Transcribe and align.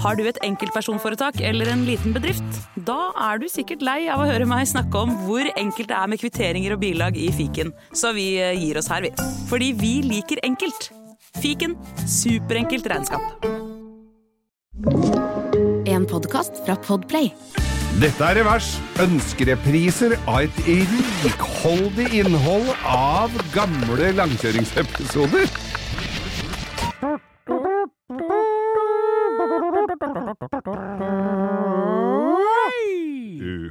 Har 0.00 0.16
du 0.16 0.22
et 0.24 0.38
enkeltpersonforetak 0.46 1.42
eller 1.44 1.68
en 1.68 1.82
liten 1.84 2.14
bedrift? 2.16 2.60
Da 2.88 3.10
er 3.28 3.40
du 3.40 3.46
sikkert 3.52 3.82
lei 3.84 4.06
av 4.08 4.22
å 4.22 4.28
høre 4.30 4.46
meg 4.48 4.64
snakke 4.70 4.96
om 4.96 5.12
hvor 5.26 5.44
enkelt 5.60 5.90
det 5.90 5.98
er 5.98 6.08
med 6.08 6.22
kvitteringer 6.22 6.72
og 6.76 6.80
bilag 6.80 7.18
i 7.20 7.28
fiken, 7.36 7.74
så 7.92 8.14
vi 8.16 8.32
eh, 8.40 8.56
gir 8.56 8.80
oss 8.80 8.88
her, 8.88 9.04
vi. 9.04 9.12
Fordi 9.50 9.74
vi 9.76 9.92
liker 10.06 10.40
enkelt. 10.46 10.88
Fiken 11.40 11.76
superenkelt 12.08 12.88
regnskap. 12.90 13.44
En 15.90 16.08
podkast 16.08 16.62
fra 16.64 16.78
Podplay. 16.86 17.28
Dette 18.00 18.24
er 18.24 18.40
Revers. 18.40 18.72
Ønskerepriser 19.04 20.16
av 20.24 20.46
et 20.46 20.62
rikholdig 21.26 22.08
innhold 22.22 22.72
av 22.88 23.36
gamle 23.52 24.14
langkjøringsepisoder. 24.16 25.50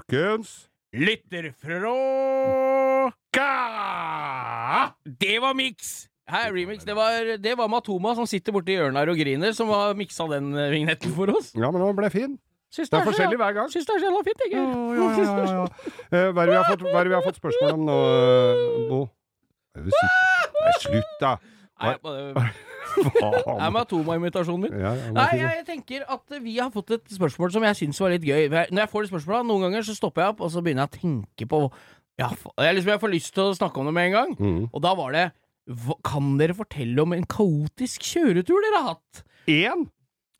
Ukens 0.09 0.65
Lytterfråka! 0.89 1.85
Det 5.05 5.35
var 5.41 5.53
miks! 5.53 6.07
Her, 6.29 6.49
remix. 6.53 6.83
Det 6.85 6.95
var, 6.97 7.37
det 7.37 7.53
var 7.57 7.67
Matoma 7.69 8.15
som 8.17 8.25
sitter 8.29 8.53
borti 8.53 8.73
hjørnet 8.73 8.97
her 9.01 9.09
og 9.13 9.17
griner, 9.17 9.53
som 9.57 9.69
har 9.73 9.93
miksa 9.97 10.25
den 10.29 10.49
eh, 10.57 10.69
vignetten 10.73 11.13
for 11.13 11.29
oss. 11.33 11.51
Ja, 11.57 11.69
men 11.73 11.81
den 11.81 11.95
ble 11.97 12.09
fin. 12.13 12.35
Syns 12.73 12.89
Det 12.89 12.99
er 12.99 13.05
forskjellig 13.05 13.37
hver 13.41 13.53
gang. 13.57 13.69
Syns 13.73 13.85
det 13.89 13.95
er 13.95 14.01
så 14.01 14.09
jævla 14.09 14.21
fint, 14.27 14.43
jeg. 14.45 14.51
Ja, 14.53 14.61
ja, 14.97 15.07
ja, 15.17 15.45
ja. 15.45 15.63
Eh, 16.09 16.27
Hva 16.33 16.41
er 16.41 16.45
det 16.45 16.53
vi 16.53 16.57
har 16.59 16.67
fått, 16.69 16.83
hva 16.85 16.97
er 16.99 17.03
det 17.05 17.13
vi 17.13 17.17
har 17.17 17.25
fått 17.25 17.39
spørsmål 17.41 17.69
om 17.77 17.85
nå, 17.89 17.97
eh, 18.09 18.89
Bo? 18.89 18.99
Nei, 19.77 20.73
slutt, 20.81 21.13
da! 21.21 21.31
Nei, 21.85 21.93
Er 22.99 23.71
Matoma-invitasjonen 23.75 24.65
min. 24.67 24.79
Ja, 24.81 24.93
ja, 24.97 25.11
Nei, 25.15 25.29
jeg, 25.39 25.59
jeg 25.59 25.65
tenker 25.67 26.05
at 26.15 26.39
vi 26.43 26.57
har 26.59 26.71
fått 26.73 26.95
et 26.97 27.13
spørsmål 27.15 27.53
som 27.55 27.65
jeg 27.67 27.79
syns 27.83 28.01
var 28.03 28.13
litt 28.15 28.25
gøy. 28.27 28.49
Når 28.49 28.83
jeg 28.83 28.91
får 28.91 29.05
de 29.05 29.11
spørsmåla, 29.13 29.43
noen 29.47 29.67
ganger 29.67 29.87
så 29.87 29.95
stopper 29.97 30.25
jeg 30.25 30.35
opp, 30.35 30.43
og 30.45 30.53
så 30.53 30.63
begynner 30.65 30.87
jeg 30.87 30.91
å 30.91 30.99
tenke 30.99 31.49
på 31.49 31.61
ja, 32.19 32.27
jeg, 32.35 32.75
liksom, 32.75 32.91
jeg 32.91 32.99
får 32.99 33.13
lyst 33.13 33.31
til 33.35 33.45
å 33.47 33.55
snakke 33.55 33.79
om 33.79 33.87
det 33.87 33.95
med 33.95 34.09
en 34.09 34.17
gang. 34.17 34.33
Mm. 34.39 34.63
Og 34.73 34.83
da 34.83 34.95
var 34.99 35.15
det 35.15 35.29
Kan 36.03 36.33
dere 36.39 36.55
fortelle 36.57 37.03
om 37.03 37.13
en 37.15 37.27
kaotisk 37.29 38.03
kjøretur 38.03 38.57
dere 38.65 38.81
har 38.81 38.89
hatt? 38.95 39.21
Én 39.47 39.85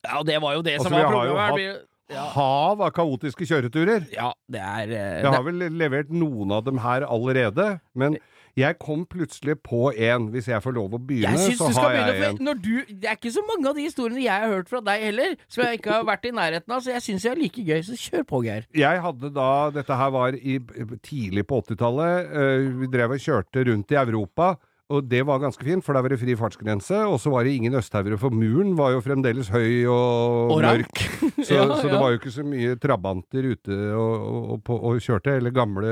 Ja, 0.03 0.23
det 0.26 0.39
var 0.42 0.58
jo 0.58 0.66
det 0.66 0.80
Altså, 0.80 0.89
som 0.89 0.98
var 0.98 1.14
problemet. 1.14 1.86
Ja, 2.09 2.23
hav 2.33 2.80
av 2.81 2.89
kaotiske 2.89 3.45
kjøreturer. 3.45 4.08
ja, 4.09 4.31
det 4.50 4.61
er 4.66 4.89
uh, 4.89 5.20
Jeg 5.22 5.30
har 5.30 5.44
vel 5.45 5.67
levert 5.78 6.09
noen 6.09 6.55
av 6.55 6.64
dem 6.66 6.80
her 6.81 7.05
allerede, 7.05 7.67
men 7.94 8.17
jeg 8.58 8.78
kom 8.80 9.05
plutselig 9.05 9.55
på 9.66 9.92
en. 9.95 10.30
Hvis 10.33 10.47
jeg 10.47 10.61
får 10.64 10.73
lov 10.75 10.95
å 10.95 11.00
begynne, 11.00 11.36
Jeg 11.38 11.58
så 11.59 11.69
har 11.75 11.94
jeg 11.94 12.05
begynne, 12.14 12.30
en. 12.30 12.44
når 12.50 12.61
du, 12.64 12.72
det 12.89 13.09
er 13.11 13.17
ikke 13.19 13.31
så 13.36 13.44
mange 13.47 13.69
av 13.69 13.75
de 13.75 13.86
historiene 13.86 14.23
jeg 14.23 14.45
har 14.45 14.53
hørt 14.55 14.69
fra 14.72 14.81
deg 14.81 15.03
heller, 15.09 15.36
som 15.47 15.64
jeg 15.66 15.80
ikke 15.80 15.92
har 15.97 16.08
vært 16.09 16.25
i 16.25 16.31
nærheten 16.36 16.75
av, 16.75 16.81
så 16.86 16.94
jeg 16.95 17.05
syns 17.05 17.27
jeg 17.27 17.36
er 17.36 17.44
like 17.44 17.61
gøy, 17.67 17.81
så 17.86 18.00
kjør 18.00 18.25
på, 18.30 18.44
Geir. 18.47 18.66
Jeg 18.75 19.03
hadde 19.05 19.33
da 19.36 19.52
Dette 19.75 19.95
her 20.00 20.09
var 20.16 20.33
i, 20.39 20.58
tidlig 21.05 21.45
på 21.47 21.61
80-tallet. 21.61 22.33
eh, 22.33 22.66
vi 22.81 22.88
drev 22.92 23.11
og 23.16 23.23
kjørte 23.23 23.67
rundt 23.70 23.92
i 23.92 24.00
Europa. 24.02 24.55
Og 24.89 25.05
det 25.05 25.20
var 25.22 25.38
ganske 25.38 25.61
fint, 25.61 25.86
for 25.86 25.94
der 25.94 26.02
var 26.02 26.09
det 26.09 26.17
fri 26.17 26.33
fartsgrense. 26.33 26.97
Og 27.05 27.20
så 27.22 27.30
var 27.30 27.44
det 27.45 27.52
ingen 27.59 27.75
østhaugere, 27.77 28.17
for 28.17 28.33
muren 28.33 28.72
var 28.75 28.95
jo 28.95 29.03
fremdeles 29.05 29.52
høy 29.53 29.86
og, 29.86 30.55
Og 30.55 30.64
mørk. 30.66 31.03
Så, 31.45 31.53
Ja, 31.53 31.67
så 31.77 31.86
det 31.88 32.00
var 32.02 32.09
jo 32.09 32.17
ikke 32.17 32.33
så 32.33 32.42
mye 32.44 32.73
trabanter 32.81 33.45
ute 33.53 33.75
og, 33.94 34.58
og, 34.58 34.72
og, 34.73 34.97
kjørte, 35.00 35.38
eller 35.38 35.53
gamle 35.53 35.92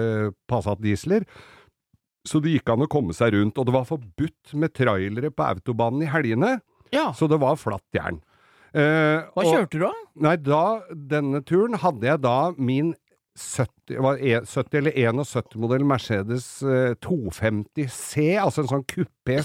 Passat-diesler. 0.49 1.23
Så 2.27 2.41
det 2.43 2.51
gikk 2.57 2.73
an 2.73 2.83
å 2.83 2.89
komme 2.91 3.15
seg 3.15 3.33
rundt. 3.37 3.57
Og 3.57 3.65
det 3.69 3.73
var 3.77 3.87
forbudt 3.87 4.53
med 4.59 4.73
trailere 4.75 5.31
på 5.31 5.47
autobanen 5.47 6.03
i 6.03 6.11
helgene, 6.11 6.57
Ja. 6.91 7.09
så 7.15 7.27
det 7.31 7.39
var 7.39 7.55
flatt 7.55 7.87
jern. 7.95 8.19
Eh, 8.75 9.23
Hva 9.31 9.43
og- 9.45 9.53
kjørte 9.53 9.71
du 9.79 9.79
da? 9.87 9.93
Nei, 10.27 10.35
da, 10.35 10.81
denne 10.91 11.41
turen 11.47 11.77
hadde 11.79 12.03
jeg 12.03 12.21
da 12.21 12.51
min 12.57 12.93
70, 13.37 13.99
var 14.01 14.17
e- 14.17 14.41
70 14.49 14.77
eller 14.79 14.91
71-modell 14.97 15.83
Mercedes 15.85 16.63
eh, 16.65 16.95
250 17.05 17.85
C, 17.87 18.33
altså 18.41 18.63
en 18.63 18.71
sånn 18.71 18.85
kupé 18.89 19.37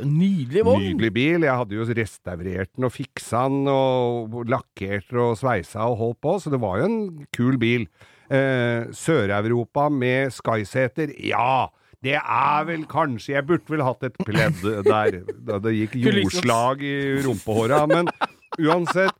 jo 0.00 0.08
en 0.08 0.14
nydelig 0.18 0.64
vogn. 0.64 0.80
Nydelig 0.96 1.12
bil. 1.12 1.44
Jeg 1.44 1.58
hadde 1.60 1.76
jo 1.76 1.84
restaurert 1.84 2.72
den 2.74 2.84
og 2.88 2.94
fiksa 2.94 3.44
den 3.52 3.68
og 3.68 4.32
lakkert 4.48 5.12
og 5.12 5.36
sveisa 5.36 5.84
og 5.90 5.98
holdt 6.00 6.20
på, 6.24 6.34
så 6.40 6.50
det 6.54 6.60
var 6.64 6.80
jo 6.80 6.88
en 6.88 7.26
kul 7.36 7.58
bil. 7.60 7.86
Eh, 8.32 8.88
Sør-Europa 8.96 9.90
med 9.92 10.32
Skyseter, 10.32 11.12
ja. 11.20 11.68
Det 12.02 12.16
er 12.18 12.64
vel 12.66 12.82
kanskje 12.90 13.36
Jeg 13.36 13.46
burde 13.46 13.70
vel 13.70 13.82
hatt 13.86 14.02
et 14.08 14.16
pledd 14.26 14.62
der. 14.88 15.20
Da 15.46 15.58
det 15.62 15.74
gikk 15.76 15.98
jordslag 16.02 16.82
i 16.82 16.96
rumpehåra, 17.22 17.84
men 17.90 18.10
uansett 18.60 19.12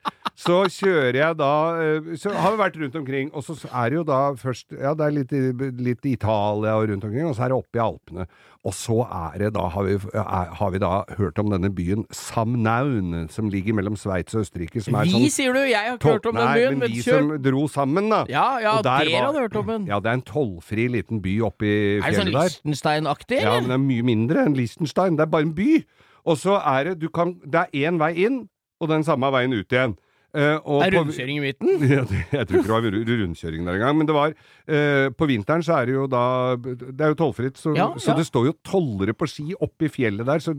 så 0.43 0.62
kjører 0.65 1.15
jeg 1.19 1.37
da 1.37 1.48
eh, 1.76 2.15
Så 2.16 2.31
har 2.32 2.54
vi 2.54 2.59
vært 2.62 2.76
rundt 2.81 2.94
omkring, 2.97 3.28
og 3.37 3.44
så 3.44 3.53
er 3.69 3.91
det 3.93 3.98
jo 3.98 4.04
da 4.09 4.20
først 4.41 4.72
Ja, 4.72 4.94
det 4.97 5.04
er 5.04 5.12
litt, 5.12 5.32
litt 5.78 6.06
Italia 6.09 6.72
og 6.81 6.88
rundt 6.88 7.04
omkring, 7.04 7.26
og 7.28 7.37
så 7.37 7.44
er 7.44 7.53
det 7.53 7.59
oppe 7.59 7.76
i 7.78 7.82
Alpene. 7.84 8.26
Og 8.65 8.72
så 8.78 8.97
er 9.04 9.38
det 9.43 9.50
da, 9.56 9.66
har 9.75 9.84
vi, 9.84 9.97
er, 10.15 10.53
har 10.56 10.70
vi 10.72 10.78
da 10.81 10.93
hørt 11.19 11.38
om 11.43 11.50
denne 11.53 11.69
byen 11.75 12.04
Samnaun, 12.15 13.28
som 13.31 13.48
ligger 13.53 13.75
mellom 13.76 13.97
Sveits 13.98 14.34
og 14.37 14.44
Østerrike, 14.47 14.81
som 14.84 14.97
er 14.98 15.09
Vi, 15.09 15.15
sånn 15.16 15.32
sier 15.34 15.56
du, 15.56 15.60
jeg 15.66 15.78
har 15.91 15.99
ikke 15.99 16.14
hørt 16.16 16.28
om 16.31 16.38
den 16.38 16.53
byen, 16.54 16.76
men 16.78 16.82
men 16.87 16.94
de 16.94 17.03
kjør. 17.03 17.19
som 17.19 17.43
dro 17.43 17.64
sammen, 17.70 18.09
da. 18.12 18.22
Ja, 18.32 18.47
ja, 18.62 18.76
der 18.82 19.04
dere 19.04 19.12
var- 19.19 19.26
hadde 19.32 19.43
hørt 19.47 19.56
om 19.62 19.66
den. 19.75 19.87
Ja, 19.91 19.99
det 20.00 20.10
er 20.12 20.20
en 20.20 20.22
tollfri 20.22 20.88
liten 20.91 21.20
by 21.25 21.34
oppe 21.49 21.66
i 21.66 21.75
Er 21.99 22.06
det 22.09 22.14
sånn 22.16 22.31
fjellet 22.31 22.32
der. 22.32 22.49
Liechtenstein-aktig, 22.54 23.43
Ja, 23.43 23.59
men 23.60 23.69
det 23.69 23.76
er 23.78 23.84
mye 23.88 24.03
mindre 24.14 24.47
enn 24.47 24.54
Liechtenstein. 24.56 25.16
Det 25.16 25.26
er 25.26 25.32
bare 25.37 25.43
en 25.50 25.53
by. 25.59 25.84
Og 26.25 26.37
så 26.38 26.54
er 26.62 26.84
det 26.84 26.99
du 27.00 27.09
kan, 27.10 27.34
Det 27.44 27.66
er 27.75 27.91
én 27.91 27.99
vei 27.99 28.12
inn, 28.25 28.49
og 28.82 28.91
den 28.91 29.06
samme 29.06 29.31
veien 29.34 29.54
ut 29.54 29.70
igjen. 29.72 29.94
Eh, 30.32 30.54
og 30.65 30.81
er 30.81 30.94
rundkjøring 30.97 31.37
i 31.37 31.43
midten? 31.44 31.82
Ja, 31.93 32.04
det, 32.09 32.22
jeg 32.32 32.47
tror 32.48 32.62
ikke 32.62 32.70
det 32.70 32.72
var 32.72 33.19
rundkjøring 33.20 33.66
der 33.69 33.76
engang, 33.76 33.98
men 33.98 34.09
det 34.09 34.15
var 34.16 34.32
eh, 34.32 35.10
På 35.12 35.28
vinteren 35.28 35.60
så 35.60 35.75
er 35.76 35.91
det 35.91 35.97
jo 35.98 36.06
da 36.09 36.22
Det 36.56 37.04
er 37.04 37.12
jo 37.12 37.19
tollfritt, 37.20 37.60
så, 37.60 37.75
Ja, 37.76 37.91
så 38.00 38.15
ja. 38.15 38.16
det 38.16 38.25
står 38.31 38.47
jo 38.48 38.54
tollere 38.65 39.12
på 39.12 39.28
ski 39.28 39.50
oppe 39.53 39.91
i 39.91 39.93
fjellet 39.93 40.25
der, 40.25 40.41
så, 40.41 40.54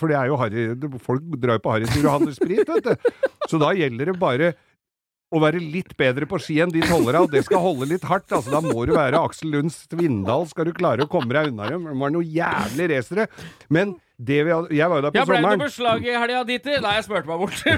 for 0.00 0.08
det 0.08 0.16
er 0.16 0.32
jo 0.32 0.40
harry 0.40 0.64
Folk 1.04 1.36
drar 1.36 1.60
jo 1.60 1.64
på 1.66 1.74
harrytur 1.76 2.00
og 2.06 2.14
handler 2.14 2.38
sprit, 2.38 2.64
vet 2.64 2.88
du. 2.88 3.12
Så 3.50 3.60
da 3.60 3.74
gjelder 3.76 4.08
det 4.08 4.16
bare 4.22 4.54
å 5.30 5.38
være 5.38 5.60
litt 5.62 5.92
bedre 6.00 6.26
på 6.26 6.40
ski 6.42 6.56
enn 6.64 6.72
de 6.74 6.80
tollere, 6.82 7.20
og 7.22 7.30
det 7.30 7.44
skal 7.46 7.60
holde 7.62 7.86
litt 7.92 8.06
hardt. 8.08 8.32
altså 8.34 8.50
Da 8.56 8.62
må 8.64 8.82
du 8.88 8.96
være 8.96 9.20
Aksel 9.20 9.52
Lund 9.52 9.70
Svindal, 9.70 10.48
skal 10.50 10.66
du 10.66 10.72
klare 10.74 11.06
å 11.06 11.10
komme 11.10 11.30
deg 11.36 11.52
unna 11.52 11.68
dem. 11.70 11.84
Det 11.86 11.98
var 12.00 12.14
noe 12.16 12.26
jævlig 12.26 12.88
racere. 12.90 13.28
Men 13.70 13.94
det 14.20 14.38
vi 14.44 14.52
hadde, 14.52 14.68
jeg 14.76 14.90
var 14.92 14.96
jo 15.00 15.02
der 15.06 15.12
på 15.14 15.18
Ja, 15.20 15.24
ble 15.24 15.36
det 15.36 15.42
sommeren. 15.42 15.58
noe 15.58 15.66
beslag 15.70 16.04
i 16.04 16.12
helga, 16.20 16.40
Diti? 16.48 16.74
Nei, 16.84 16.92
jeg 16.98 17.04
smurte 17.06 17.28
meg 17.30 17.38
bort. 17.40 17.58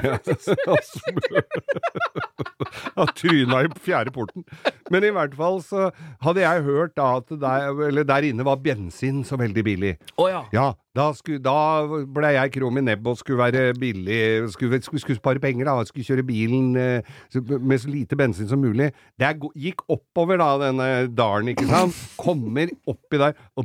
Ja, 2.96 3.04
tryna 3.16 3.62
i 3.66 3.68
fjerde 3.84 4.12
porten. 4.14 4.44
Men 4.92 5.04
i 5.06 5.10
hvert 5.14 5.34
fall 5.38 5.58
så 5.64 5.88
hadde 6.24 6.42
jeg 6.44 6.64
hørt 6.66 6.94
da 6.98 7.08
at 7.20 7.28
der, 7.42 7.72
eller 7.88 8.06
der 8.08 8.26
inne 8.28 8.44
var 8.46 8.60
bensin 8.64 9.22
så 9.28 9.38
veldig 9.40 9.64
billig. 9.66 9.92
Å 10.20 10.28
ja. 10.30 10.42
Ja, 10.54 10.66
da, 10.92 11.06
skulle, 11.16 11.40
da, 11.40 11.88
ble 12.12 12.34
jeg 12.34 12.52
krom 12.52 12.76
i 12.76 12.82
nebbet 12.84 13.14
og 13.14 13.16
skulle 13.16 13.40
være 13.40 13.72
billig, 13.80 14.50
skulle, 14.52 14.76
skulle, 14.84 15.00
skulle, 15.00 15.16
spare 15.16 15.40
penger, 15.40 15.64
da. 15.64 15.86
Skulle 15.88 16.04
kjøre 16.04 16.24
bilen 16.28 16.74
med 16.76 17.78
så 17.80 17.88
lite 17.88 18.18
bensin 18.20 18.48
som 18.50 18.60
mulig. 18.60 18.90
Det 19.16 19.30
gikk 19.56 19.86
oppover, 19.88 20.36
da, 20.42 20.50
denne 20.66 20.90
dalen, 21.16 21.48
ikke 21.54 21.64
sant? 21.70 21.96
Kommer 22.20 22.68
oppi 22.84 23.22
der 23.22 23.32
og 23.56 23.64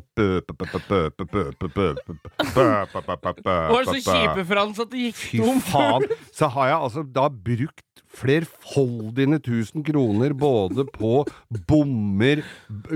Var 2.47 3.83
det 3.83 3.91
så 3.91 3.99
kjipe, 4.07 4.47
for 4.47 4.55
han 4.63 4.75
så 4.77 4.87
det 4.87 5.09
gikk 5.09 5.23
tom? 5.43 5.59
Fy 5.59 5.71
faen. 5.73 6.09
Så 6.31 6.47
har 6.55 6.71
jeg 6.71 6.79
altså 6.79 7.03
da 7.03 7.27
brukt 7.27 7.83
flerfoldige 8.17 9.39
tusen 9.43 9.83
kroner 9.83 10.31
både 10.33 10.87
på 10.95 11.25
bommer, 11.67 12.45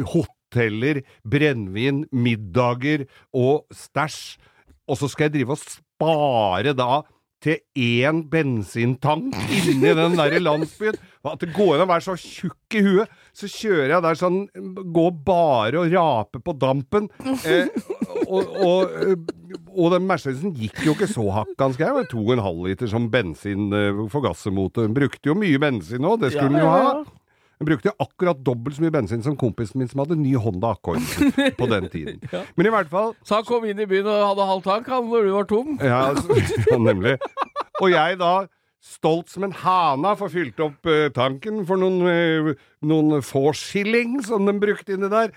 hotell 0.05 0.37
hoteller, 0.51 1.01
brennevin, 1.23 2.05
middager 2.11 3.07
og 3.33 3.65
stæsj. 3.71 4.37
Og 4.89 4.97
så 4.99 5.07
skal 5.07 5.29
jeg 5.29 5.39
drive 5.39 5.55
og 5.55 5.63
spare 5.63 6.73
da 6.75 7.01
til 7.41 7.57
én 7.73 8.19
bensintank 8.29 9.33
inni 9.49 9.95
den 9.97 10.17
der 10.17 10.39
landsbyen. 10.39 10.97
At 11.25 11.41
det 11.41 11.53
går 11.55 11.75
an 11.75 11.85
å 11.85 11.89
være 11.89 12.05
så 12.05 12.15
tjukk 12.17 12.75
i 12.77 12.83
huet. 12.85 13.15
Så 13.33 13.49
kjører 13.49 13.95
jeg 13.95 14.03
der 14.05 14.19
sånn, 14.19 14.43
går 14.93 15.11
bare 15.25 15.81
og 15.81 15.93
raper 15.93 16.43
på 16.45 16.53
dampen. 16.61 17.07
Eh, 17.45 17.71
og, 18.27 18.51
og, 18.61 19.25
og 19.71 19.95
den 19.95 20.05
Mercedesen 20.09 20.53
gikk 20.57 20.83
jo 20.85 20.93
ikke 20.93 21.09
så 21.09 21.25
hakkans 21.39 21.79
grei. 21.81 22.05
To 22.11 22.21
og 22.21 22.35
en 22.35 22.45
halv 22.45 22.67
liter 22.69 22.91
som 22.91 23.09
bensin 23.13 23.71
eh, 23.73 24.03
forgassermotor. 24.13 24.85
Den 24.89 24.97
brukte 24.97 25.33
jo 25.33 25.37
mye 25.37 25.61
bensin 25.61 26.05
òg, 26.05 26.21
det 26.21 26.35
skulle 26.35 26.51
den 26.53 26.61
jo 26.65 26.69
ha. 26.69 26.85
Den 27.61 27.67
brukte 27.69 27.91
akkurat 28.01 28.39
dobbelt 28.41 28.73
så 28.73 28.81
mye 28.81 28.93
bensin 28.95 29.21
som 29.21 29.35
kompisen 29.37 29.77
min 29.77 29.89
som 29.89 29.99
hadde 30.01 30.15
ny 30.17 30.31
Honda 30.41 30.71
Accord 30.73 31.03
på 31.59 31.67
den 31.69 31.85
tiden. 31.93 32.17
Men 32.57 32.65
i 32.65 32.71
hvert 32.73 32.89
fall 32.89 33.11
Så 33.21 33.37
han 33.37 33.45
kom 33.45 33.67
inn 33.69 33.77
i 33.77 33.85
byen 33.85 34.09
og 34.09 34.23
hadde 34.31 34.47
halv 34.49 34.63
tank, 34.65 34.89
han, 34.89 35.05
når 35.11 35.27
du 35.27 35.35
var 35.35 35.45
tom? 35.45 35.75
ja, 35.77 35.99
så, 36.65 36.79
nemlig. 36.81 37.19
Og 37.77 37.93
jeg 37.93 38.17
da, 38.17 38.31
stolt 38.81 39.29
som 39.29 39.45
en 39.45 39.53
hana, 39.53 40.15
får 40.17 40.33
fylt 40.33 40.63
opp 40.65 40.89
uh, 40.89 41.11
tanken 41.13 41.61
for 41.69 41.77
noen, 41.77 42.01
uh, 42.01 42.65
noen 42.81 43.21
få 43.21 43.51
skilling 43.53 44.17
som 44.25 44.49
de 44.49 44.57
brukte 44.57 44.97
inni 44.97 45.11
der. 45.13 45.29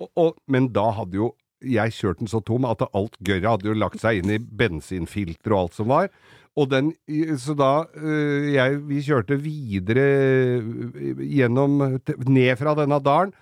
Og, 0.00 0.08
og, 0.16 0.32
men 0.48 0.72
da 0.72 0.88
hadde 0.96 1.20
jo 1.20 1.34
jeg 1.60 1.92
kjørt 1.98 2.22
den 2.22 2.30
så 2.30 2.40
tom 2.46 2.64
at 2.70 2.80
alt 2.86 3.16
gørret 3.20 3.50
hadde 3.50 3.68
jo 3.68 3.76
lagt 3.76 4.00
seg 4.00 4.22
inn 4.22 4.32
i 4.32 4.40
bensinfilter 4.40 5.52
og 5.52 5.66
alt 5.66 5.80
som 5.82 5.92
var. 5.92 6.08
Og 6.58 6.66
den, 6.72 6.88
så 7.38 7.54
da 7.54 7.68
øh, 7.94 8.48
jeg, 8.54 8.78
Vi 8.88 9.02
kjørte 9.06 9.36
videre 9.42 10.06
øh, 10.58 11.20
gjennom 11.22 11.76
Ned 12.26 12.56
fra 12.58 12.74
denne 12.80 12.98
dalen. 13.04 13.34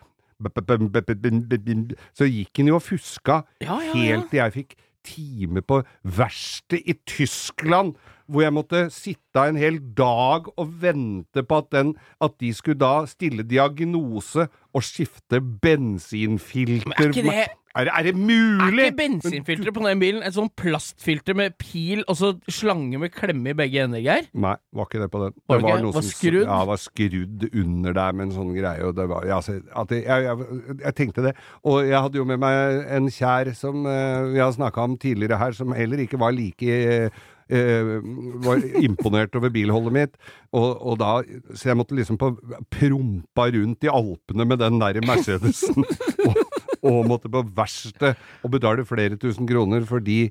Så 2.13 2.27
gikk 2.29 2.59
han 2.61 2.69
jo 2.69 2.77
og 2.77 2.83
fuska 2.85 3.39
Ja, 3.65 3.79
ja, 3.81 3.87
ja. 3.87 3.93
helt 3.97 4.29
til 4.31 4.43
jeg 4.43 4.53
fikk 4.53 4.75
time 5.07 5.63
på 5.63 5.79
verkstedet 6.03 6.83
i 6.91 6.95
Tyskland, 7.07 7.95
hvor 8.29 8.43
jeg 8.43 8.53
måtte 8.53 8.81
sitte 8.91 9.45
en 9.49 9.57
hel 9.57 9.79
dag 9.97 10.49
og 10.59 10.73
vente 10.83 11.45
på 11.47 11.61
at, 11.63 11.69
den, 11.73 11.93
at 12.21 12.35
de 12.43 12.51
skulle 12.55 12.81
da 12.81 13.07
stille 13.07 13.47
diagnose 13.47 14.49
og 14.75 14.83
skifte 14.83 15.41
bensinfilter. 15.63 16.91
Men 16.99 17.07
er 17.07 17.13
ikke 17.15 17.23
det- 17.31 17.49
er, 17.77 17.91
er 17.93 18.07
det 18.07 18.15
Er 18.17 18.73
ikke 18.73 18.97
bensinfilteret 18.97 19.75
på 19.77 19.85
den 19.85 20.01
bilen 20.01 20.25
et 20.25 20.37
sånn 20.37 20.49
plastfilter 20.57 21.37
med 21.37 21.57
pil 21.61 22.03
og 22.07 22.17
så 22.19 22.33
slange 22.49 23.01
med 23.01 23.13
klemme 23.15 23.53
i 23.53 23.57
begge 23.59 23.85
ender, 23.85 24.03
Geir? 24.05 24.29
Nei, 24.33 24.55
var 24.73 24.89
ikke 24.89 25.03
det 25.03 25.11
på 25.13 25.23
den. 25.25 25.37
Det 25.37 25.61
var, 25.63 25.85
Var 25.85 25.93
som- 25.99 26.09
skrudd? 26.09 26.47
Ja, 26.47 26.65
var 26.65 26.81
skrudd 26.81 27.47
under 27.53 27.93
der 28.01 28.13
med 28.17 28.29
en 28.29 28.37
sånn 28.39 28.57
greie. 28.57 28.83
Og 28.87 28.97
det 28.97 29.09
var, 29.13 29.29
ja, 29.29 29.39
at 29.39 29.95
jeg, 29.95 30.05
jeg, 30.05 30.25
jeg, 30.25 30.81
jeg 30.85 30.95
tenkte 31.03 31.29
det. 31.29 31.37
Og 31.65 31.85
jeg 31.87 32.01
hadde 32.01 32.21
jo 32.21 32.25
med 32.29 32.43
meg 32.43 32.91
en 32.97 33.09
kjær 33.13 33.53
som 33.55 33.85
uh, 33.87 34.33
vi 34.33 34.43
har 34.43 34.53
snakka 34.57 34.89
om 34.89 34.99
tidligere 34.99 35.41
her, 35.41 35.57
som 35.57 35.73
heller 35.77 36.05
ikke 36.07 36.21
var 36.21 36.37
like 36.37 36.83
uh, 37.13 37.25
Uh, 37.47 38.03
var 38.43 38.59
imponert 38.83 39.37
over 39.39 39.53
bilholdet 39.55 39.93
mitt. 39.95 40.17
Og, 40.51 40.81
og 40.83 40.97
da, 40.99 41.21
så 41.55 41.69
jeg 41.69 41.79
måtte 41.79 41.95
liksom 41.95 42.19
på 42.19 42.33
prompa 42.75 43.47
rundt 43.55 43.87
i 43.87 43.93
Alpene 43.93 44.49
med 44.51 44.59
den 44.59 44.81
der 44.83 44.99
Mercedesen. 45.07 45.87
og, 46.27 46.41
og 46.87 47.07
måtte 47.11 47.31
på 47.33 47.43
verkstedet 47.57 48.15
og 48.43 48.53
betale 48.55 48.87
flere 48.89 49.19
tusen 49.21 49.49
kroner 49.49 49.85
for 49.89 50.01
de 50.05 50.31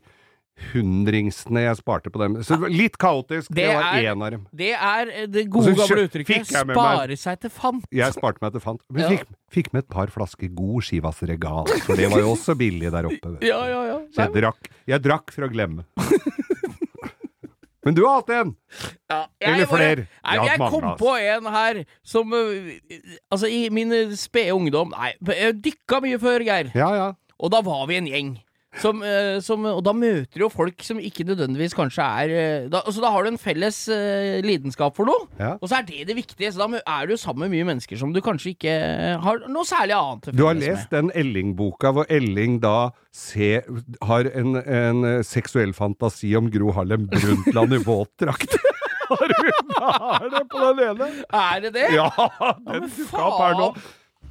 hundringsene 0.72 1.66
jeg 1.66 1.78
sparte 1.81 2.12
på 2.12 2.22
dem. 2.22 2.38
Så 2.48 2.56
litt 2.72 2.96
kaotisk. 3.02 3.50
Det, 3.52 3.66
Det 3.68 3.74
var 3.75 3.98
én 4.00 4.22
av 4.24 4.31
dem. 4.31 4.46
Det 4.56 4.72
er 4.72 5.12
eh, 5.12 5.25
det 5.28 5.50
gode, 5.52 5.74
gamle 5.75 6.06
uttrykket 6.07 6.48
'spare 6.48 7.18
seg 7.19 7.42
til 7.44 7.52
fant'. 7.52 7.84
Jeg 7.92 8.16
sparte 8.16 8.40
meg 8.42 8.54
til 8.56 8.63
fant. 8.63 8.81
Men 8.90 9.04
Ja. 9.04 9.10
fikk, 9.10 9.25
fikk 9.52 9.74
med 9.74 9.84
et 9.84 9.90
par 9.90 10.07
flasker 10.07 10.48
god 10.56 10.84
Skivas 10.88 11.19
Regal, 11.28 11.68
for 11.84 11.96
det 12.00 12.10
var 12.12 12.19
jo 12.24 12.31
også 12.36 12.56
billig 12.56 12.92
der 12.92 13.04
oppe. 13.12 13.36
Ja, 13.44 13.68
ja, 13.68 13.81
ja. 13.92 14.00
Så 14.16 14.24
jeg 14.24 14.34
drakk, 14.44 14.72
jeg 14.88 15.02
drakk 15.04 15.31
for 15.36 15.44
å 15.44 15.52
glemme. 15.52 15.84
Men 17.85 17.93
du 17.93 18.01
har 18.07 18.19
hatt 18.19 18.31
en! 18.33 18.55
Ja, 19.11 19.19
Eller 19.39 19.67
flere. 19.69 20.07
Nei, 20.25 20.35
Jeg 20.39 20.47
jeg 20.49 20.57
kom 20.57 20.83
altså. 20.83 20.97
på 20.97 21.11
en 21.21 21.49
her 21.53 21.83
som 22.03 22.33
øh, 22.33 22.71
Altså, 23.31 23.45
i 23.47 23.69
min 23.69 23.93
spede 24.17 24.55
ungdom 24.57 24.93
Nei, 24.95 25.11
jeg 25.29 25.59
dykka 25.63 26.01
mye 26.01 26.19
før, 26.19 26.45
Geir. 26.47 26.71
Ja, 26.75 26.89
ja. 26.97 27.11
Og 27.37 27.51
da 27.53 27.61
var 27.61 27.85
vi 27.91 27.99
en 27.99 28.07
gjeng. 28.09 28.33
Som, 28.81 29.00
øh, 29.07 29.38
som, 29.42 29.63
og 29.69 29.80
da 29.86 29.94
møter 29.95 30.36
du 30.36 30.42
jo 30.45 30.50
folk 30.51 30.83
som 30.83 30.98
ikke 31.00 31.24
nødvendigvis 31.24 31.74
kanskje 31.77 32.04
er 32.04 32.33
øh, 32.36 32.66
da, 32.74 32.81
Så 32.92 33.00
da 33.01 33.07
har 33.13 33.24
du 33.24 33.30
en 33.31 33.38
felles 33.39 33.77
uh, 33.88 34.42
lidenskap 34.44 34.95
for 34.98 35.07
noe, 35.07 35.30
Ja. 35.39 35.54
og 35.62 35.69
så 35.72 35.77
er 35.80 35.86
det 35.88 36.01
det 36.10 36.16
viktige. 36.18 36.51
Så 36.51 36.60
da 36.60 36.81
er 36.83 37.06
du 37.07 37.13
jo 37.16 37.18
sammen 37.22 37.45
med 37.48 37.56
mye 37.56 37.69
mennesker 37.72 37.98
som 37.98 38.12
du 38.13 38.19
kanskje 38.25 38.51
ikke 38.56 38.74
har 39.24 39.39
noe 39.48 39.63
særlig 39.68 39.95
annet 39.95 40.27
til 40.27 40.38
Du 40.38 40.45
har 40.45 40.60
lest 40.60 40.92
med. 40.92 40.98
den 40.98 41.12
Elling-boka 41.16 41.92
hvor 41.95 42.06
Elling 42.12 42.60
da 42.63 42.89
se, 43.16 43.62
har 44.04 44.27
en, 44.36 44.56
en 44.60 45.04
eh, 45.07 45.24
seksuell 45.24 45.71
fantasi 45.74 46.33
om 46.36 46.51
Gro 46.51 46.74
Harlem 46.75 47.07
Brundtland 47.07 47.74
i 47.80 47.83
våtdrakt. 47.86 48.57
Har 49.06 50.24
du 50.24 50.30
det 50.33 50.48
på 50.50 50.57
den 50.66 50.80
ene? 50.89 51.07
Er 51.31 51.60
det 51.62 51.71
det? 51.75 51.88
Ja, 51.94 52.10
den 52.66 52.88
dukka 52.89 53.21
opp 53.21 53.39
her 53.44 53.56
nå. 53.60 53.68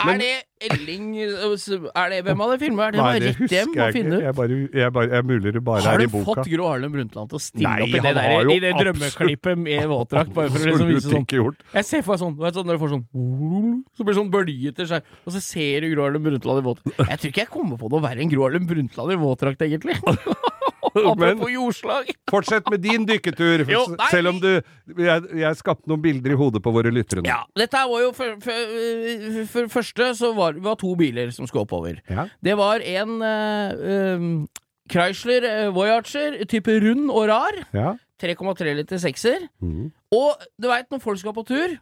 Er 0.02 0.18
det 0.18 0.32
Elling 0.64 1.06
øh, 1.22 1.54
Er 1.94 2.08
det 2.10 2.18
Hvem 2.24 2.40
av 2.40 2.52
de 2.54 2.58
filmene 2.62 2.86
er 2.86 2.94
det? 2.94 3.00
Nei, 3.00 3.18
det 3.22 3.32
husker 3.38 3.54
jeg 3.54 3.94
finne 3.94 4.16
ikke. 4.16 4.16
ut. 4.16 4.24
Jeg 4.24 4.34
bare, 4.38 4.58
jeg 4.80 4.92
bare, 4.96 5.08
jeg 5.14 5.26
mulig 5.28 5.52
det 5.54 5.62
bare 5.64 5.82
Har 5.84 5.94
er 5.94 6.02
du 6.02 6.04
i 6.04 6.10
boka. 6.12 6.24
fått 6.30 6.50
Gro 6.54 6.68
Harlem 6.70 6.94
Brundtland 6.94 7.30
til 7.32 7.38
å 7.38 7.42
stille 7.44 7.68
Nei, 7.68 7.84
opp 7.84 7.94
i 7.94 8.00
det, 8.06 8.14
der, 8.18 8.50
i 8.54 8.58
det 8.64 8.72
drømmeklippet 8.80 9.60
med 9.64 9.86
våtdrakt? 9.92 10.32
Bare 10.36 10.52
for 10.54 10.64
å 10.64 10.66
liksom 10.70 10.90
vise 10.92 11.12
sånn. 11.12 11.28
Jeg 11.78 11.88
ser 11.90 12.06
for 12.06 12.14
meg 12.14 12.22
sånn, 12.24 12.34
vet 12.40 12.58
sånn 12.58 12.70
når 12.70 12.78
du 12.80 12.84
får 12.84 12.94
sånn 12.94 13.04
Så 13.94 14.06
blir 14.06 14.12
det 14.14 14.18
sånn 14.22 14.32
bølgete 14.34 14.88
skjær, 14.90 15.04
og 15.24 15.36
så 15.36 15.44
ser 15.44 15.84
du 15.84 15.92
Gro 15.94 16.08
Harlem 16.08 16.26
Brundtland 16.30 16.62
i 16.62 16.66
våtdrakt. 16.70 17.04
Jeg 17.04 17.22
tror 17.22 17.34
ikke 17.34 17.44
jeg 17.44 17.52
kommer 17.54 17.80
på 17.80 17.92
noe 17.92 18.04
verre 18.08 18.24
enn 18.24 18.32
Gro 18.32 18.46
Harlem 18.48 18.66
Brundtland 18.70 19.14
i 19.14 19.20
våtdrakt, 19.20 19.66
egentlig. 19.68 19.98
Men 20.94 21.40
fortsett 22.32 22.68
med 22.70 22.82
din 22.84 23.06
dykketur, 23.08 23.64
Jo, 23.70 23.84
nei, 23.94 24.08
selv 24.12 24.30
om 24.34 24.40
du 24.42 24.50
jeg, 24.54 25.24
jeg 25.40 25.58
skapte 25.58 25.90
noen 25.90 26.02
bilder 26.04 26.34
i 26.34 26.38
hodet 26.38 26.62
på 26.64 26.72
våre 26.74 26.92
lyttere 26.94 27.24
nå. 27.24 27.28
Ja, 27.28 27.40
dette 27.58 27.84
var 27.90 28.04
jo 28.04 28.12
for, 28.16 28.36
for, 28.44 29.48
for 29.50 29.72
første 29.72 30.10
så 30.18 30.32
var 30.36 30.54
det 30.58 30.64
var 30.64 30.78
to 30.80 30.92
biler 30.98 31.32
som 31.34 31.48
skulle 31.50 31.66
oppover. 31.66 31.98
Ja. 32.10 32.28
Det 32.44 32.54
var 32.60 32.84
en 32.84 33.16
uh, 33.24 34.20
um, 34.20 34.28
Chrysler 34.90 35.46
eh, 35.48 35.72
Voyager, 35.74 36.42
type 36.50 36.74
rund 36.84 37.08
og 37.08 37.28
rar. 37.32 37.62
Ja. 37.74 37.94
3,3 38.22 38.76
liter 38.78 39.00
sekser. 39.02 39.48
Mm. 39.64 39.90
Og 40.14 40.46
du 40.60 40.68
veit, 40.70 40.86
når 40.92 41.02
folk 41.02 41.18
skal 41.20 41.34
på 41.36 41.46
tur 41.48 41.74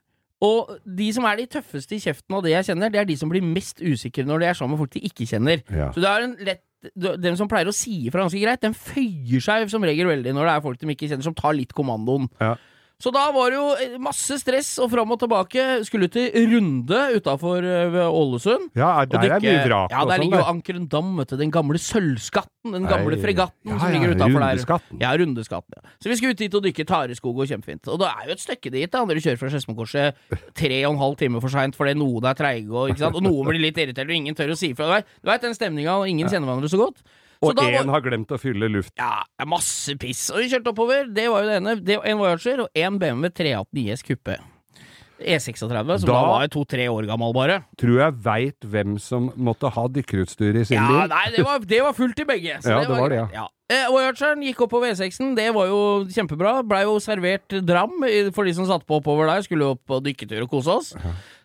og 0.43 0.76
de 0.82 1.06
som 1.15 1.26
er 1.29 1.38
de 1.38 1.47
tøffeste 1.50 1.94
i 1.94 2.03
kjeften 2.03 2.35
av 2.35 2.43
det 2.43 2.56
jeg 2.56 2.73
kjenner, 2.73 2.91
det 2.91 3.00
er 3.03 3.06
de 3.06 3.17
som 3.19 3.31
blir 3.31 3.44
mest 3.47 3.79
usikre 3.79 4.26
når 4.26 4.43
de 4.43 4.49
er 4.50 4.58
sammen 4.58 4.75
med 4.75 4.82
folk 4.82 4.97
de 4.97 5.05
ikke 5.06 5.29
kjenner. 5.31 5.62
Ja. 5.70 5.93
Så 5.94 6.03
det 6.03 6.11
er 6.11 6.26
en 6.26 6.37
lett 6.49 6.65
dem 6.94 7.38
som 7.38 7.50
pleier 7.50 7.70
å 7.70 7.75
si 7.76 8.06
ifra 8.08 8.25
ganske 8.25 8.40
greit, 8.43 8.62
den 8.64 8.75
føyer 8.76 9.43
seg 9.44 9.70
som 9.73 9.84
regel 9.87 10.11
veldig 10.11 10.34
når 10.34 10.49
det 10.49 10.55
er 10.55 10.64
folk 10.64 10.81
de 10.81 10.94
ikke 10.94 11.08
kjenner, 11.11 11.26
som 11.26 11.37
tar 11.38 11.56
litt 11.58 11.75
kommandoen. 11.76 12.29
Ja. 12.43 12.56
Så 13.02 13.10
da 13.10 13.25
var 13.34 13.50
det 13.50 13.56
jo 13.58 13.64
eh, 13.82 13.94
masse 13.99 14.37
stress 14.38 14.76
og 14.78 14.87
fram 14.93 15.10
og 15.10 15.19
tilbake. 15.19 15.62
Skulle 15.88 16.06
til 16.12 16.28
Runde 16.52 17.00
utafor 17.19 17.64
Ålesund. 18.06 18.69
Ja, 18.78 18.93
der 19.10 19.25
er 19.26 19.43
mye 19.43 19.64
vrak 19.66 19.90
Ja, 19.90 20.04
der 20.06 20.12
sånn. 20.14 20.22
ligger 20.22 20.38
jo 20.38 20.43
der. 20.44 20.50
Ankeren-Dam, 20.52 21.08
vet 21.19 21.32
du. 21.32 21.37
Den 21.40 21.50
gamle 21.50 21.81
sølvskatten. 21.82 22.70
Den 22.76 22.87
gamle 22.87 23.16
Nei. 23.16 23.22
fregatten 23.25 23.72
Ja, 23.72 23.78
som 23.82 23.90
ligger 23.96 24.14
utafor 24.14 24.38
der. 24.38 24.52
Rundeskatten. 24.54 25.00
Ja, 25.02 25.10
Rundeskatten. 25.19 25.75
Ja. 25.81 25.90
Så 25.99 26.12
vi 26.12 26.19
skulle 26.20 26.37
ut 26.37 26.43
dit 26.44 26.54
og 26.54 26.62
dykke 26.62 26.87
Tareskog 26.87 27.40
og 27.43 27.50
kjempefint. 27.50 27.90
Og 27.90 27.99
det 28.04 28.10
er 28.12 28.28
jo 28.31 28.37
et 28.37 28.44
stykke 28.44 28.70
dit, 28.76 28.90
da. 28.93 29.02
Når 29.02 29.19
du 29.19 29.25
kjører 29.26 29.40
fra 29.43 29.50
Skedsmokorset 29.50 30.22
tre 30.62 30.78
og 30.87 30.93
en 30.94 31.02
halv 31.02 31.19
time 31.19 31.43
for 31.43 31.50
seint 31.50 31.75
fordi 31.75 31.96
noen 31.98 32.31
er 32.31 32.38
treige, 32.38 32.70
og, 32.70 32.94
og 33.02 33.19
noen 33.25 33.50
blir 33.50 33.64
litt 33.66 33.82
irritert, 33.82 34.06
og 34.06 34.14
ingen 34.14 34.38
tør 34.38 34.55
å 34.55 34.58
si 34.62 34.70
ifra. 34.76 35.02
Du 35.02 35.26
veit 35.32 35.43
den 35.43 35.58
stemninga, 35.58 35.98
og 35.98 36.06
ingen 36.06 36.31
kjenner 36.31 36.46
hverandre 36.52 36.70
så 36.70 36.78
godt. 36.78 37.02
Og 37.43 37.55
én 37.56 37.87
var- 37.87 37.93
har 37.94 38.00
glemt 38.03 38.29
å 38.31 38.39
fylle 38.39 38.69
luft. 38.71 38.93
ja, 38.99 39.23
masse 39.47 39.97
piss. 39.99 40.31
Og 40.31 40.39
vi 40.39 40.49
kjørte 40.49 40.71
oppover. 40.73 41.12
Det 41.12 41.29
var 41.29 41.43
jo 41.43 41.49
det 41.49 41.56
ene. 41.62 41.77
Det 41.85 42.00
en 42.05 42.19
Voyager 42.19 42.61
og 42.61 42.69
en 42.75 42.99
BMW 42.99 43.29
318 43.31 43.79
IS 43.89 44.03
kuppe. 44.03 44.39
E36, 45.23 45.56
som 45.59 45.69
da, 45.69 45.83
Da- 45.85 46.27
var 46.27 46.49
to-tre 46.49 46.89
år 46.91 47.06
gammel, 47.06 47.33
bare. 47.33 47.65
Tror 47.79 47.99
jeg 48.00 48.12
veit 48.25 48.61
hvem 48.61 48.99
som 49.00 49.31
måtte 49.39 49.71
ha 49.71 49.87
dykkerutstyr 49.87 50.56
i 50.61 50.65
sin 50.65 50.77
Ja, 50.79 50.89
bil. 50.89 51.09
nei, 51.09 51.31
det 51.37 51.44
var, 51.44 51.59
det 51.61 51.81
var 51.83 51.93
fullt 51.93 52.19
i 52.19 52.25
begge. 52.25 52.56
så 52.61 52.71
Ja, 52.71 52.81
det 52.81 52.89
var 52.89 53.09
det, 53.09 53.19
greit. 53.19 53.33
ja. 53.33 53.47
Eh, 53.71 53.87
Voyageren 53.89 54.43
gikk 54.43 54.61
opp 54.62 54.71
på 54.71 54.81
V6-en. 54.83 55.35
Det 55.37 55.55
var 55.55 55.67
jo 55.67 56.05
kjempebra. 56.06 56.67
Blei 56.67 56.83
jo 56.83 56.99
servert 56.99 57.49
dram 57.65 58.03
for 58.35 58.44
de 58.44 58.53
som 58.53 58.67
satt 58.67 58.85
på 58.85 59.00
oppover 59.00 59.27
der. 59.31 59.41
Skulle 59.43 59.62
opp 59.71 59.81
på 59.89 60.03
dykketur 60.03 60.43
og 60.43 60.50
kose 60.50 60.67
oss. 60.69 60.93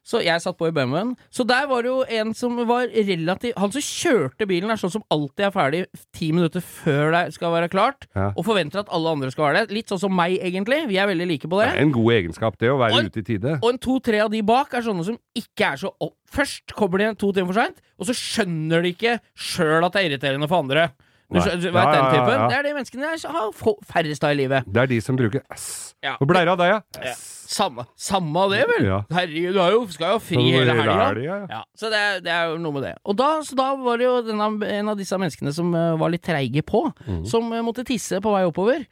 Så 0.07 0.21
jeg 0.23 0.39
satt 0.39 0.55
på 0.55 0.69
i 0.69 0.71
BMW-en. 0.71 1.09
Så 1.35 1.43
der 1.43 1.65
var 1.67 1.83
det 1.83 1.89
jo 1.91 2.03
en 2.07 2.29
som 2.33 2.55
var 2.69 2.87
relativt 2.87 3.57
Han 3.59 3.73
som 3.75 3.81
kjørte 3.83 4.47
bilen, 4.47 4.71
er 4.71 4.79
sånn 4.79 4.93
som 4.93 5.03
alltid 5.11 5.43
er 5.49 5.51
ferdig 5.51 5.81
ti 6.15 6.29
minutter 6.31 6.63
før 6.63 7.11
det 7.11 7.33
skal 7.35 7.51
være 7.51 7.67
klart, 7.73 8.07
Ja. 8.15 8.29
og 8.37 8.45
forventer 8.47 8.79
at 8.79 8.87
alle 8.95 9.09
andre 9.11 9.31
skal 9.31 9.49
være 9.49 9.65
det. 9.67 9.75
Litt 9.75 9.91
sånn 9.91 9.99
som 9.99 10.15
meg, 10.15 10.37
egentlig. 10.39 10.87
Vi 10.87 10.95
er 10.97 11.07
veldig 11.11 11.27
like 11.27 11.47
på 11.51 11.59
Det 11.59 11.67
det. 11.73 11.75
er 11.75 11.81
en 11.83 11.91
god 11.91 12.11
egenskap, 12.13 12.57
det, 12.57 12.69
å 12.71 12.77
være 12.79 12.93
Og- 13.01 13.05
ute 13.11 13.19
i 13.19 13.23
tide. 13.23 13.59
Og 13.61 13.69
en 13.73 13.77
to-tre 13.79 14.19
av 14.23 14.31
de 14.31 14.41
bak 14.41 14.73
er 14.73 14.81
sånne 14.81 15.03
som 15.03 15.17
ikke 15.35 15.73
er 15.73 15.75
så 15.75 15.91
opp. 15.99 16.13
Først 16.31 16.73
kommer 16.73 16.97
de 16.99 17.13
to 17.15 17.33
timer 17.33 17.51
for 17.53 17.59
seint, 17.59 17.77
og 17.99 18.05
så 18.07 18.15
skjønner 18.15 18.81
de 18.83 18.93
ikke 18.93 19.19
sjøl 19.35 19.83
at 19.85 19.91
det 19.91 20.05
er 20.05 20.09
irriterende 20.17 20.47
for 20.47 20.63
andre. 20.63 20.91
Du, 21.27 21.39
vet 21.39 21.59
den 21.91 22.05
typen? 22.13 22.43
Det 22.47 22.55
er 22.55 22.63
de 22.63 22.71
menneskene 22.77 23.09
jeg 23.11 23.31
har 23.35 23.49
få- 23.51 23.79
færrest 23.83 24.23
av 24.23 24.31
i 24.31 24.37
livet. 24.39 24.63
Det 24.63 24.79
er 24.79 24.87
de 24.87 24.99
som 25.03 25.17
bruker 25.19 25.41
S. 25.51 25.95
Hvor 25.99 26.29
blei 26.29 26.45
det 26.47 26.53
av 26.53 26.61
deg, 26.61 26.71
ja? 26.71 27.13
Samme, 27.47 27.83
samme 27.95 28.45
det, 28.51 28.61
vel? 28.67 28.87
Herregud, 29.11 29.53
du 29.55 29.59
har 29.59 29.71
jo, 29.71 29.81
skal 29.91 30.13
jo 30.13 30.17
ha 30.17 30.23
fri 30.23 30.45
hele 30.51 30.75
helga. 30.75 30.95
helga, 31.05 31.23
ja. 31.23 31.37
Ja, 31.51 31.61
så 31.79 31.91
det 31.91 32.01
det 32.25 32.31
er 32.31 32.51
jo 32.51 32.57
noe 32.63 32.75
med 32.75 32.83
det. 32.87 32.93
Og 33.07 33.15
da, 33.19 33.29
så 33.47 33.55
da 33.59 33.67
var 33.79 33.99
det 33.99 34.07
jo 34.07 34.15
denne, 34.27 34.49
en 34.67 34.91
av 34.91 34.99
disse 34.99 35.19
menneskene 35.19 35.53
som 35.55 35.71
uh, 35.75 35.95
var 35.99 36.11
litt 36.11 36.23
treige 36.27 36.63
på, 36.67 36.85
mm. 37.07 37.21
som 37.27 37.47
uh, 37.51 37.59
måtte 37.63 37.87
tisse 37.87 38.19
på 38.23 38.33
vei 38.35 38.43
oppover. 38.47 38.83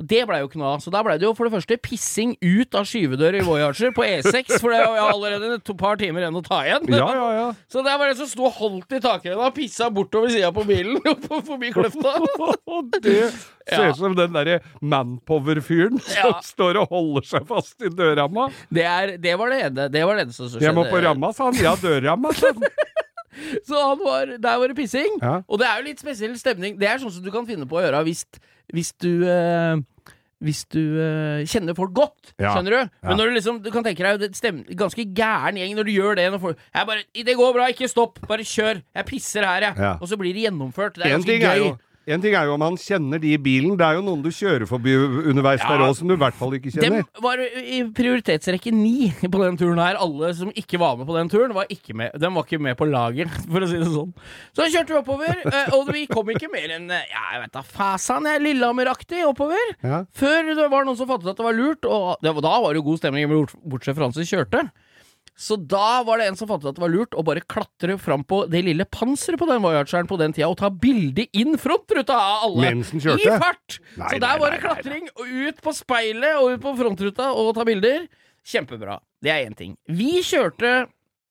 Det 0.00 0.22
blei 0.28 0.40
jo 0.40 0.48
ikke 0.48 0.58
noe 0.60 0.74
av. 0.76 0.80
Så 0.84 0.90
da 0.94 1.02
blei 1.04 1.18
det 1.20 1.26
jo 1.28 1.34
for 1.36 1.48
det 1.48 1.52
første 1.58 1.76
pissing 1.84 2.32
ut 2.40 2.74
av 2.78 2.86
skyvedør 2.88 3.36
i 3.36 3.42
Voyager 3.44 3.92
på 3.96 4.04
E6, 4.06 4.56
for 4.62 4.72
det 4.72 4.80
var 4.86 5.10
allerede 5.12 5.50
et 5.58 5.72
par 5.80 5.98
timer 6.00 6.24
igjen 6.24 6.38
å 6.40 6.42
ta 6.46 6.62
igjen. 6.64 6.88
Ja, 6.94 7.08
ja, 7.16 7.28
ja. 7.36 7.46
Så 7.72 7.84
det 7.86 7.96
var 8.00 8.08
det 8.10 8.16
som 8.20 8.28
sto 8.30 8.46
og 8.48 8.56
holdt 8.58 8.96
i 8.96 9.00
takrenna 9.04 9.48
og 9.50 9.54
pissa 9.58 9.90
bortover 9.92 10.32
sida 10.32 10.50
på 10.56 10.64
bilen, 10.68 10.98
på- 11.26 11.42
forbi 11.46 11.72
kløfta. 11.76 12.16
Det 13.00 13.76
ser 13.76 13.90
ut 13.92 13.98
som 14.00 14.14
den 14.18 14.32
derre 14.34 14.56
Manpower-fyren 14.82 16.00
som 16.02 16.32
står 16.42 16.78
og 16.80 16.90
holder 16.94 17.26
seg 17.28 17.44
fast 17.48 17.84
i 17.86 17.90
dørramma. 17.92 18.48
Det, 18.72 18.82
er, 18.86 19.12
det 19.22 19.36
var 19.38 19.52
det 19.52 19.60
ene. 19.68 19.86
Det 19.92 20.02
var 20.08 20.18
det 20.18 20.24
eneste 20.26 20.48
som 20.50 20.62
Jeg 20.64 20.74
må 20.76 20.84
på 20.90 21.02
ramma, 21.04 21.30
sa 21.36 21.50
han. 21.50 21.60
Ja, 21.62 21.76
dørramma, 21.78 22.32
sa 22.34 22.50
han. 22.50 22.66
Så 23.68 23.78
han 23.78 23.98
var, 24.02 24.34
der 24.38 24.58
var 24.62 24.68
det 24.72 24.76
pissing. 24.76 25.18
Ja. 25.22 25.40
Og 25.48 25.58
det 25.62 25.66
er 25.68 25.80
jo 25.80 25.88
litt 25.90 26.02
spesiell 26.02 26.36
stemning. 26.40 26.78
Det 26.80 26.88
er 26.90 26.98
sånn 27.02 27.12
som 27.14 27.22
du 27.24 27.30
kan 27.34 27.46
finne 27.48 27.68
på 27.70 27.78
å 27.78 27.84
gjøre 27.84 28.04
hvis, 28.08 28.24
hvis 28.74 28.92
du 29.02 29.12
eh, 29.28 29.76
hvis 30.40 30.62
du 30.72 30.80
eh, 30.96 31.42
kjenner 31.44 31.76
folk 31.76 31.92
godt, 31.92 32.30
Ja. 32.40 32.54
skjønner 32.54 32.72
du? 32.72 32.90
Men 33.04 33.18
når 33.20 33.28
du 33.28 33.34
liksom, 33.36 33.58
du 33.60 33.68
kan 33.74 33.84
tenke 33.84 34.00
deg 34.16 34.32
stem, 34.34 34.62
ganske 34.72 35.04
gæren 35.12 35.58
gjeng 35.60 35.74
når 35.76 35.84
du 35.84 35.92
gjør 35.92 36.16
det. 36.16 36.24
Når 36.32 36.40
folk, 36.40 36.58
jeg 36.74 36.86
bare, 36.88 37.04
'Det 37.12 37.36
går 37.36 37.52
bra, 37.52 37.66
ikke 37.68 37.88
stopp, 37.92 38.18
bare 38.26 38.40
kjør. 38.40 38.80
Jeg 38.96 39.04
pisser 39.04 39.44
her, 39.44 39.60
jeg.' 39.68 39.76
Ja. 39.76 39.92
Og 40.00 40.08
så 40.08 40.16
blir 40.16 40.32
det 40.32 40.48
gjennomført. 40.48 40.94
Det 40.96 41.04
er 41.04 41.14
En 41.14 41.20
ganske 41.20 41.36
gøy. 41.38 41.44
er 41.44 41.56
jo 41.60 41.78
En 42.08 42.22
ting 42.22 42.32
er 42.34 42.46
jo 42.48 42.54
om 42.56 42.62
han 42.64 42.78
kjenner 42.80 43.20
de 43.20 43.34
i 43.34 43.38
bilen. 43.38 43.74
Det 43.78 43.84
er 43.84 43.98
jo 43.98 44.04
noen 44.06 44.22
du 44.24 44.30
kjører 44.32 44.64
forbi 44.66 44.94
underveis 45.30 45.60
der 45.60 45.82
Ja. 45.82 45.88
òg 45.90 45.96
som 45.98 46.08
du 46.08 46.14
i 46.14 46.20
hvert 46.20 46.34
fall 46.34 46.54
ikke 46.56 46.72
Dem 46.80 46.96
Det 47.04 47.22
var 47.22 47.36
i 47.38 47.82
prioritetsrekke 47.92 48.72
ni 48.72 49.10
på 49.20 49.42
den 49.44 49.58
turen 49.60 49.78
her. 49.78 49.98
Alle 50.00 50.32
som 50.34 50.50
ikke 50.56 50.80
var 50.80 50.96
med 50.96 51.06
på 51.06 51.14
den 51.18 51.28
turen, 51.28 51.52
var 51.54 51.66
ikke 51.68 51.94
med. 51.94 52.16
De 52.18 52.32
var 52.32 52.42
ikke 52.48 52.58
med 52.60 52.76
på 52.80 52.88
laget, 52.88 53.28
for 53.52 53.60
å 53.60 53.68
si 53.68 53.76
det 53.76 53.90
sånn. 53.92 54.14
Så 54.56 54.66
kjørte 54.72 54.96
vi 54.96 55.00
oppover, 55.02 55.44
eh, 55.44 55.74
og 55.76 55.92
vi 55.92 56.06
kom 56.06 56.32
ikke 56.32 56.50
mer 56.50 56.72
enn 56.78 56.90
eh, 56.90 57.04
ja, 57.12 57.24
jeg 57.36 57.44
vet 57.44 57.52
da 57.52 57.62
fasan, 57.62 58.24
jeg, 58.24 58.42
Lillehammer-aktig 58.48 59.26
oppover. 59.28 59.76
Ja. 59.84 60.04
Før 60.16 60.54
det 60.56 60.70
var 60.72 60.88
noen 60.88 60.96
som 60.96 61.06
fattet 61.10 61.28
at 61.34 61.36
det 61.36 61.44
var 61.44 61.58
lurt, 61.58 61.84
og 61.84 62.16
det, 62.24 62.32
da 62.32 62.60
var 62.64 62.72
det 62.72 62.80
jo 62.80 62.88
god 62.90 63.02
stemning, 63.04 63.28
bortsett 63.64 63.94
fra 63.98 64.08
han 64.08 64.16
som 64.16 64.24
kjørte. 64.24 64.70
Så 65.38 65.56
da 65.56 66.02
var 66.04 66.20
det 66.20 66.26
en 66.28 66.36
som 66.36 66.48
fant 66.50 66.62
ut 66.62 66.68
at 66.68 66.76
det 66.76 66.82
var 66.82 66.92
lurt 66.92 67.16
å 67.16 67.24
bare 67.24 67.42
klatre 67.48 67.96
fram 68.00 68.24
på 68.28 68.42
det 68.50 68.60
lille 68.66 68.84
panseret 68.84 69.40
på 69.40 69.48
den 69.48 69.62
Voyageren 69.64 70.08
på 70.10 70.18
den 70.20 70.34
tida 70.36 70.50
og 70.50 70.58
ta 70.60 70.68
bilde 70.72 71.24
inn 71.32 71.56
frontruta 71.60 72.16
av 72.16 72.48
alle. 72.50 72.66
Mens 72.66 72.92
den 72.92 73.04
kjørte? 73.04 73.24
I 73.24 73.40
fart! 73.40 73.80
Nei, 73.94 74.04
så 74.04 74.14
nei, 74.16 74.22
der 74.26 74.40
var 74.42 74.54
det 74.54 74.62
klatring 74.64 75.10
og 75.14 75.26
ut 75.48 75.62
på 75.64 75.76
speilet 75.76 76.40
og 76.40 76.56
ut 76.56 76.64
på 76.64 76.76
frontruta 76.82 77.30
og 77.32 77.54
ta 77.56 77.66
bilder. 77.68 78.08
Kjempebra. 78.46 79.00
Det 79.20 79.32
er 79.32 79.46
én 79.48 79.56
ting. 79.56 79.76
Vi 79.88 80.20
kjørte 80.24 80.70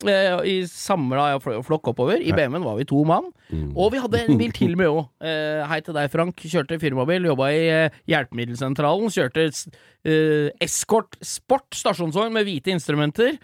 eh, 0.07 0.41
i 0.47 0.55
samla 0.69 1.31
flokk 1.41 1.91
oppover. 1.91 2.21
I 2.21 2.33
BMW-en 2.33 2.65
var 2.65 2.77
vi 2.79 2.87
to 2.89 3.01
mann. 3.07 3.31
Mm. 3.49 3.71
Og 3.73 3.93
vi 3.93 4.01
hadde 4.03 4.21
en 4.25 4.39
bil 4.39 4.53
til 4.55 4.75
med 4.79 4.91
òg. 4.91 5.07
Eh, 5.25 5.63
hei 5.69 5.79
til 5.85 5.97
deg, 5.97 6.09
Frank. 6.13 6.45
Kjørte 6.45 6.79
firmabil. 6.81 7.29
Jobba 7.31 7.49
i 7.55 7.63
eh, 7.65 7.97
Hjelpemiddelsentralen. 8.11 9.09
Kjørte 9.13 9.47
eh, 9.49 10.51
Escort 10.63 11.17
Sport 11.25 11.77
stasjonsvogn 11.81 12.35
med 12.35 12.47
hvite 12.47 12.73
instrumenter. 12.73 13.37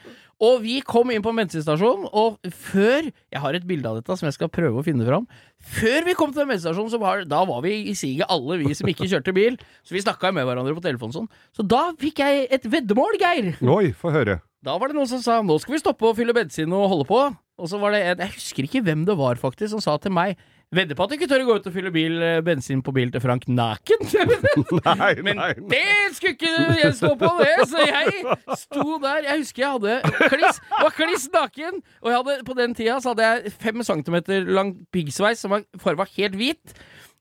Og 0.43 0.59
vi 0.65 0.79
kom 0.83 1.11
inn 1.13 1.23
på 1.23 1.31
en 1.31 1.37
bensinstasjon, 1.39 2.09
og 2.11 2.41
før 2.51 3.07
Jeg 3.07 3.39
har 3.39 3.55
et 3.55 3.67
bilde 3.67 3.87
av 3.87 3.99
dette 3.99 4.17
som 4.19 4.27
jeg 4.27 4.35
skal 4.35 4.51
prøve 4.51 4.81
å 4.81 4.83
finne 4.83 5.05
fram. 5.07 5.27
Før 5.59 6.03
vi 6.07 6.15
kom 6.17 6.33
til 6.35 6.47
bensinstasjonen, 6.49 6.99
var, 6.99 7.23
da 7.29 7.43
var 7.47 7.61
vi 7.63 7.77
i 7.91 7.95
siget 7.95 8.27
alle 8.31 8.59
vi 8.59 8.75
som 8.75 8.89
ikke 8.91 9.07
kjørte 9.07 9.35
bil. 9.35 9.55
Så 9.83 9.95
vi 9.95 10.03
snakka 10.03 10.33
med 10.35 10.47
hverandre 10.47 10.75
på 10.75 10.83
telefonen 10.83 11.15
sånn. 11.15 11.31
Så 11.55 11.63
da 11.63 11.87
fikk 12.01 12.19
jeg 12.23 12.49
et 12.51 12.67
veddemål, 12.67 13.19
Geir. 13.21 13.53
Oi, 13.63 13.93
få 13.95 14.11
høre. 14.15 14.41
Da 14.65 14.75
var 14.81 14.89
det 14.89 14.97
noen 14.97 15.09
som 15.09 15.21
sa 15.21 15.39
nå 15.45 15.59
skal 15.61 15.75
vi 15.75 15.83
stoppe 15.83 16.07
og 16.09 16.17
fylle 16.17 16.35
bensin 16.35 16.73
og 16.73 16.89
holde 16.91 17.07
på. 17.07 17.21
Og 17.55 17.71
så 17.71 17.79
var 17.79 17.95
det 17.95 18.01
en, 18.03 18.23
jeg 18.25 18.35
husker 18.35 18.67
ikke 18.67 18.83
hvem 18.83 19.05
det 19.07 19.15
var 19.15 19.39
faktisk, 19.39 19.71
som 19.71 19.83
sa 19.83 19.95
til 20.01 20.11
meg 20.15 20.35
Vedder 20.75 20.97
på 20.97 21.05
at 21.05 21.11
du 21.11 21.15
ikke 21.15 21.29
tør 21.31 21.43
å 21.43 21.47
gå 21.47 21.55
ut 21.59 21.67
og 21.69 21.75
fylle 21.75 21.91
bil, 21.95 22.15
eh, 22.25 22.39
bensin 22.45 22.81
på 22.83 22.93
bil 22.95 23.11
til 23.13 23.23
Frank 23.23 23.45
naken. 23.47 24.07
Nei, 24.89 25.11
Men 25.25 25.39
nei, 25.39 25.51
nei. 25.55 25.69
det 25.71 25.83
skulle 26.17 26.35
ikke 26.35 26.79
jeg 26.81 26.97
stå 26.97 27.13
på, 27.21 27.29
det! 27.39 27.53
Så 27.71 27.85
jeg 27.85 28.35
sto 28.59 28.97
der. 29.03 29.29
Jeg 29.29 29.43
husker 29.43 29.63
jeg 29.65 29.77
hadde 29.77 30.27
kliss, 30.33 30.59
var 30.73 30.97
kliss 30.97 31.29
naken. 31.33 31.79
Og 32.03 32.11
jeg 32.11 32.19
hadde, 32.21 32.37
på 32.49 32.57
den 32.59 32.75
tida 32.77 32.99
så 33.03 33.13
hadde 33.13 33.29
jeg 33.29 33.55
fem 33.63 33.85
centimeter 33.87 34.45
lang 34.59 34.75
piggsveis 34.95 35.41
som 35.45 35.55
var 35.55 35.65
farga 35.81 36.07
helt 36.17 36.35
hvit. 36.39 36.75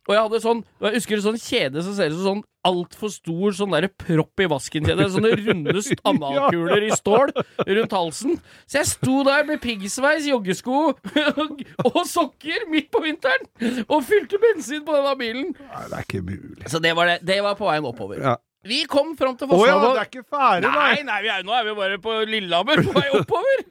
Og 0.04 0.12
jeg 0.12 0.20
hadde 0.26 0.40
sånn 0.44 0.58
Jeg 0.84 0.98
husker 0.98 1.16
en 1.16 1.24
sånn 1.28 1.40
kjede 1.40 1.84
som 1.84 1.94
ser 1.96 2.12
ut 2.12 2.18
som 2.18 2.26
sånn 2.28 2.42
altfor 2.64 3.10
stor 3.12 3.52
sånn 3.56 3.74
der 3.74 3.86
propp 3.92 4.40
i 4.40 4.46
vasken-kjede. 4.48 5.08
Sånne 5.12 5.34
runde 5.36 5.82
stannalkuler 5.84 6.86
i 6.88 6.94
stål 6.96 7.34
rundt 7.68 7.96
halsen. 7.96 8.38
Så 8.64 8.78
jeg 8.80 8.88
sto 8.88 9.18
der 9.28 9.44
med 9.48 9.60
piggsveis, 9.60 10.24
joggesko 10.30 10.94
og 11.90 12.00
sokker 12.08 12.64
midt 12.72 12.88
på 12.94 13.04
vinteren 13.04 13.44
og 13.84 14.00
fylte 14.08 14.40
bensin 14.40 14.80
på 14.86 14.96
denne 14.96 15.12
bilen. 15.20 15.52
Nei, 15.60 15.84
det 15.90 16.00
er 16.00 16.08
ikke 16.08 16.24
mulig. 16.24 16.64
Så 16.72 16.80
det 16.80 16.94
var, 16.96 17.12
det, 17.12 17.20
det 17.28 17.38
var 17.44 17.60
på 17.60 17.68
veien 17.68 17.92
oppover. 17.92 18.24
Ja. 18.24 18.38
Vi 18.64 18.80
kom 18.88 19.12
fram 19.18 19.36
til 19.36 19.50
Å 19.52 19.60
ja, 19.68 19.76
det 19.82 19.90
er 20.00 20.08
ikke 20.08 20.24
ferdig, 20.24 20.70
Nei, 20.72 21.02
nei, 21.04 21.18
vi 21.20 21.28
er, 21.34 21.44
nå 21.44 21.52
er 21.52 21.66
vi 21.68 21.74
bare 21.76 21.98
på 22.00 22.16
Lillehammer, 22.24 22.80
på 22.86 22.94
vei 22.96 23.10
oppover. 23.12 23.66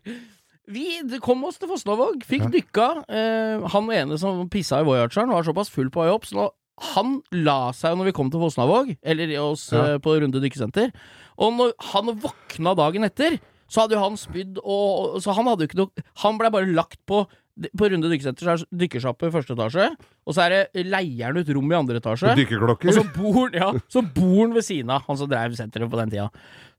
Vi 0.72 1.20
kom 1.24 1.43
oss 1.43 1.58
til 1.60 1.67
Fosnavåg, 1.67 2.22
fikk 2.24 2.46
dykka. 2.53 3.03
Eh, 3.12 3.63
han 3.74 3.89
ene 3.91 4.17
som 4.20 4.46
pissa 4.51 4.79
i 4.79 4.86
Voyageren, 4.88 5.32
var 5.34 5.43
såpass 5.43 5.70
full 5.74 5.89
på 5.91 6.05
vei 6.05 6.12
opp, 6.13 6.24
så 6.29 6.50
han 6.96 7.17
la 7.36 7.72
seg 7.75 7.98
når 8.00 8.10
vi 8.10 8.13
kom 8.15 8.32
til 8.32 8.39
Fosnavåg, 8.41 8.93
eller 9.03 9.34
oss 9.43 9.67
Ja. 9.74 9.93
eh, 9.93 9.98
på 10.00 10.15
Runde 10.22 10.39
dykkesenter. 10.41 10.93
Og 11.38 11.53
når 11.58 11.74
han 11.91 12.13
våkna 12.15 12.75
dagen 12.75 13.03
etter, 13.03 13.39
så 13.67 13.82
hadde 13.84 13.96
jo 13.96 14.03
han 14.03 14.17
spydd 14.20 14.60
og 14.63 15.20
Så 15.24 15.34
han 15.34 15.48
hadde 15.48 15.63
jo 15.63 15.67
ikke 15.67 15.79
noe 15.79 16.03
Han 16.22 16.38
blei 16.38 16.50
bare 16.51 16.67
lagt 16.75 17.00
på 17.08 17.24
på 17.54 17.88
Runde 17.92 18.10
dykkesenter 18.10 18.48
så 18.48 18.54
er 18.54 18.62
det 18.62 18.80
dykkersjappe 18.84 19.28
i 19.30 19.34
første 19.34 19.54
etasje, 19.54 19.88
og 20.26 20.36
så 20.36 20.46
er 20.46 20.54
det 20.54 20.86
leieren 20.90 21.38
ut 21.38 21.50
rom 21.54 21.74
i 21.74 21.78
andre 21.78 22.00
etasje. 22.02 22.32
Og 22.32 22.40
Dykkerklokker. 22.40 22.96
så 22.96 23.04
bor 23.14 23.54
ja, 23.54 23.68
så 23.94 24.02
bor 24.16 24.40
han 24.42 24.56
ved 24.56 24.66
siden 24.66 24.94
av, 24.94 25.04
han 25.06 25.20
som 25.20 25.30
drev 25.30 25.58
senteret 25.60 25.92
på 25.92 26.00
den 26.00 26.14
tida. 26.16 26.30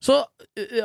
Så 0.03 0.19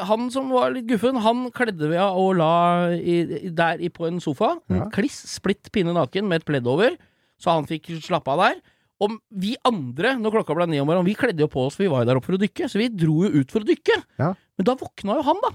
han 0.06 0.30
som 0.32 0.52
var 0.54 0.76
litt 0.76 0.88
guffen, 0.90 1.18
han 1.26 1.48
kledde 1.56 1.90
vi 1.90 1.98
av 2.00 2.18
og 2.22 2.38
la 2.40 2.52
i, 2.96 3.18
i, 3.26 3.54
der 3.56 3.82
i, 3.82 3.90
på 3.92 4.06
en 4.08 4.22
sofa. 4.24 4.54
Ja. 4.72 4.86
Kliss 4.94 5.18
splitt 5.34 5.72
pinne 5.76 5.96
naken 5.98 6.30
med 6.30 6.44
et 6.44 6.48
pledd 6.48 6.70
over, 6.70 6.94
så 7.42 7.58
han 7.58 7.68
fikk 7.70 7.90
slappe 8.06 8.36
av 8.36 8.46
der. 8.46 8.62
Og 9.00 9.16
vi 9.42 9.56
andre, 9.68 10.14
når 10.20 10.38
klokka 10.38 10.56
ble 10.58 10.68
ni 10.70 10.80
om 10.82 10.88
morgenen, 10.90 11.08
vi 11.08 11.18
kledde 11.18 11.42
jo 11.42 11.50
på 11.52 11.66
oss, 11.66 11.78
for 11.80 11.88
vi 11.88 11.92
var 11.92 12.04
jo 12.04 12.12
der 12.12 12.20
oppe 12.20 12.30
for 12.30 12.38
å 12.38 12.42
dykke, 12.42 12.68
så 12.70 12.82
vi 12.82 12.92
dro 12.92 13.24
jo 13.26 13.32
ut 13.42 13.52
for 13.54 13.64
å 13.64 13.68
dykke. 13.68 13.98
Ja. 14.20 14.34
Men 14.60 14.68
da 14.68 14.76
våkna 14.80 15.18
jo 15.18 15.26
han, 15.30 15.40
da. 15.46 15.54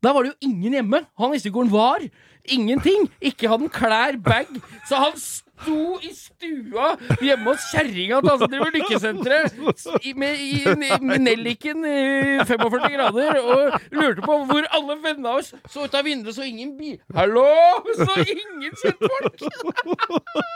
Der 0.00 0.14
var 0.16 0.24
det 0.24 0.32
jo 0.32 0.48
ingen 0.48 0.74
hjemme. 0.78 1.02
Han 1.20 1.32
visste 1.34 1.50
ikke 1.50 1.60
hvor 1.60 1.68
han 1.68 1.74
var. 1.74 2.06
Ingenting. 2.50 3.08
Ikke 3.20 3.48
hadde 3.50 3.66
han 3.68 3.74
klær, 3.74 4.18
bag. 4.22 4.46
Så 4.88 4.96
han 4.96 5.14
sto 5.16 5.98
i 6.00 6.08
stua 6.16 6.94
hjemme 7.20 7.50
hos 7.52 7.66
kjerringa 7.68 8.20
til 8.22 8.30
han 8.30 8.38
som 8.40 8.48
driver 8.48 8.70
lykkesenteret, 8.72 9.58
i- 10.08 10.14
med, 10.16 10.38
i, 10.40 10.64
med 10.80 11.20
nelliken 11.20 11.84
i 11.84 12.38
45 12.48 12.88
grader, 12.94 13.36
og 13.44 13.76
lurte 13.92 14.24
på 14.24 14.38
hvor 14.48 14.64
alle 14.72 14.96
vennene 15.04 15.34
oss 15.36 15.52
så 15.68 15.84
ut 15.84 15.94
av 16.00 16.04
vinduet, 16.08 16.32
så 16.38 16.46
ingen 16.48 16.72
bil 16.78 16.96
Hallo! 17.14 17.44
Så 17.92 18.08
ingen 18.24 18.72
kjentfolk! 18.72 19.36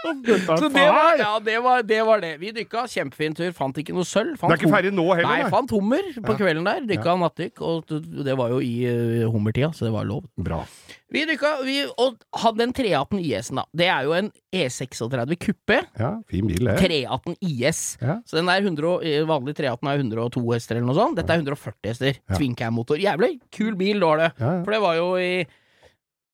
Så 0.04 0.68
det 0.72 0.86
var, 0.88 1.18
ja, 1.20 1.38
det 1.44 1.58
var, 1.64 1.82
det 1.82 2.00
var 2.06 2.20
det. 2.24 2.32
Vi 2.40 2.50
dykka. 2.56 2.84
Kjempefin 2.90 3.34
tur. 3.36 3.52
Fant 3.56 3.76
ikke 3.80 3.94
noe 3.96 4.04
sølv. 4.08 4.36
Fant 4.40 4.52
Det 4.52 4.58
er 4.58 4.62
ikke 4.64 4.72
ferdig 4.74 4.92
nå 4.94 5.04
heller, 5.14 5.28
Nei, 5.44 5.50
fant 5.52 5.70
hummer 5.74 6.08
på 6.24 6.36
kvelden 6.38 6.64
der. 6.68 6.84
Dykka 6.88 7.16
nattdykk, 7.20 7.60
og 7.64 7.84
det- 7.88 8.24
det 8.28 8.36
var 8.38 8.52
jo 8.56 8.60
i 8.64 8.74
uh, 8.88 9.28
hummertida, 9.32 9.72
så 9.74 9.84
det 9.88 9.92
var 9.94 10.04
lov. 10.08 10.24
Bra. 10.36 10.64
Vi 11.14 11.24
dykka, 11.28 11.50
vi, 11.62 11.83
og 11.98 12.16
han, 12.42 12.56
den 12.58 12.72
318 12.72 13.18
IS-en, 13.20 13.56
da. 13.60 13.64
Det 13.76 13.86
er 13.90 14.04
jo 14.06 14.12
en 14.16 14.30
E36 14.54 15.36
kuppe. 15.42 15.80
Ja, 15.98 16.10
fin 16.30 16.46
bil, 16.46 16.64
det. 16.68 16.76
318 16.80 17.36
IS. 17.42 17.82
Ja. 18.00 18.18
Så 18.26 18.38
den 18.38 18.46
der 18.46 18.60
100, 18.62 18.84
og- 18.94 19.04
eh, 19.04 19.24
318 19.54 19.88
er 19.90 19.98
102 20.02 20.44
hester 20.52 20.76
eller 20.76 20.86
noe 20.86 20.94
sånt. 20.98 21.16
Dette 21.16 21.30
er 21.34 21.42
140 21.42 21.90
hester. 21.90 22.14
Ja. 22.28 22.34
Twincam-motor. 22.38 22.98
Jævlig 23.00 23.40
kul 23.52 23.74
bil, 23.76 24.00
da 24.00 24.06
var 24.06 24.16
det. 24.24 24.32
Ja. 24.40 24.52
For 24.64 24.70
det 24.72 24.80
var 24.80 24.94
jo 24.96 25.10
i 25.16 25.46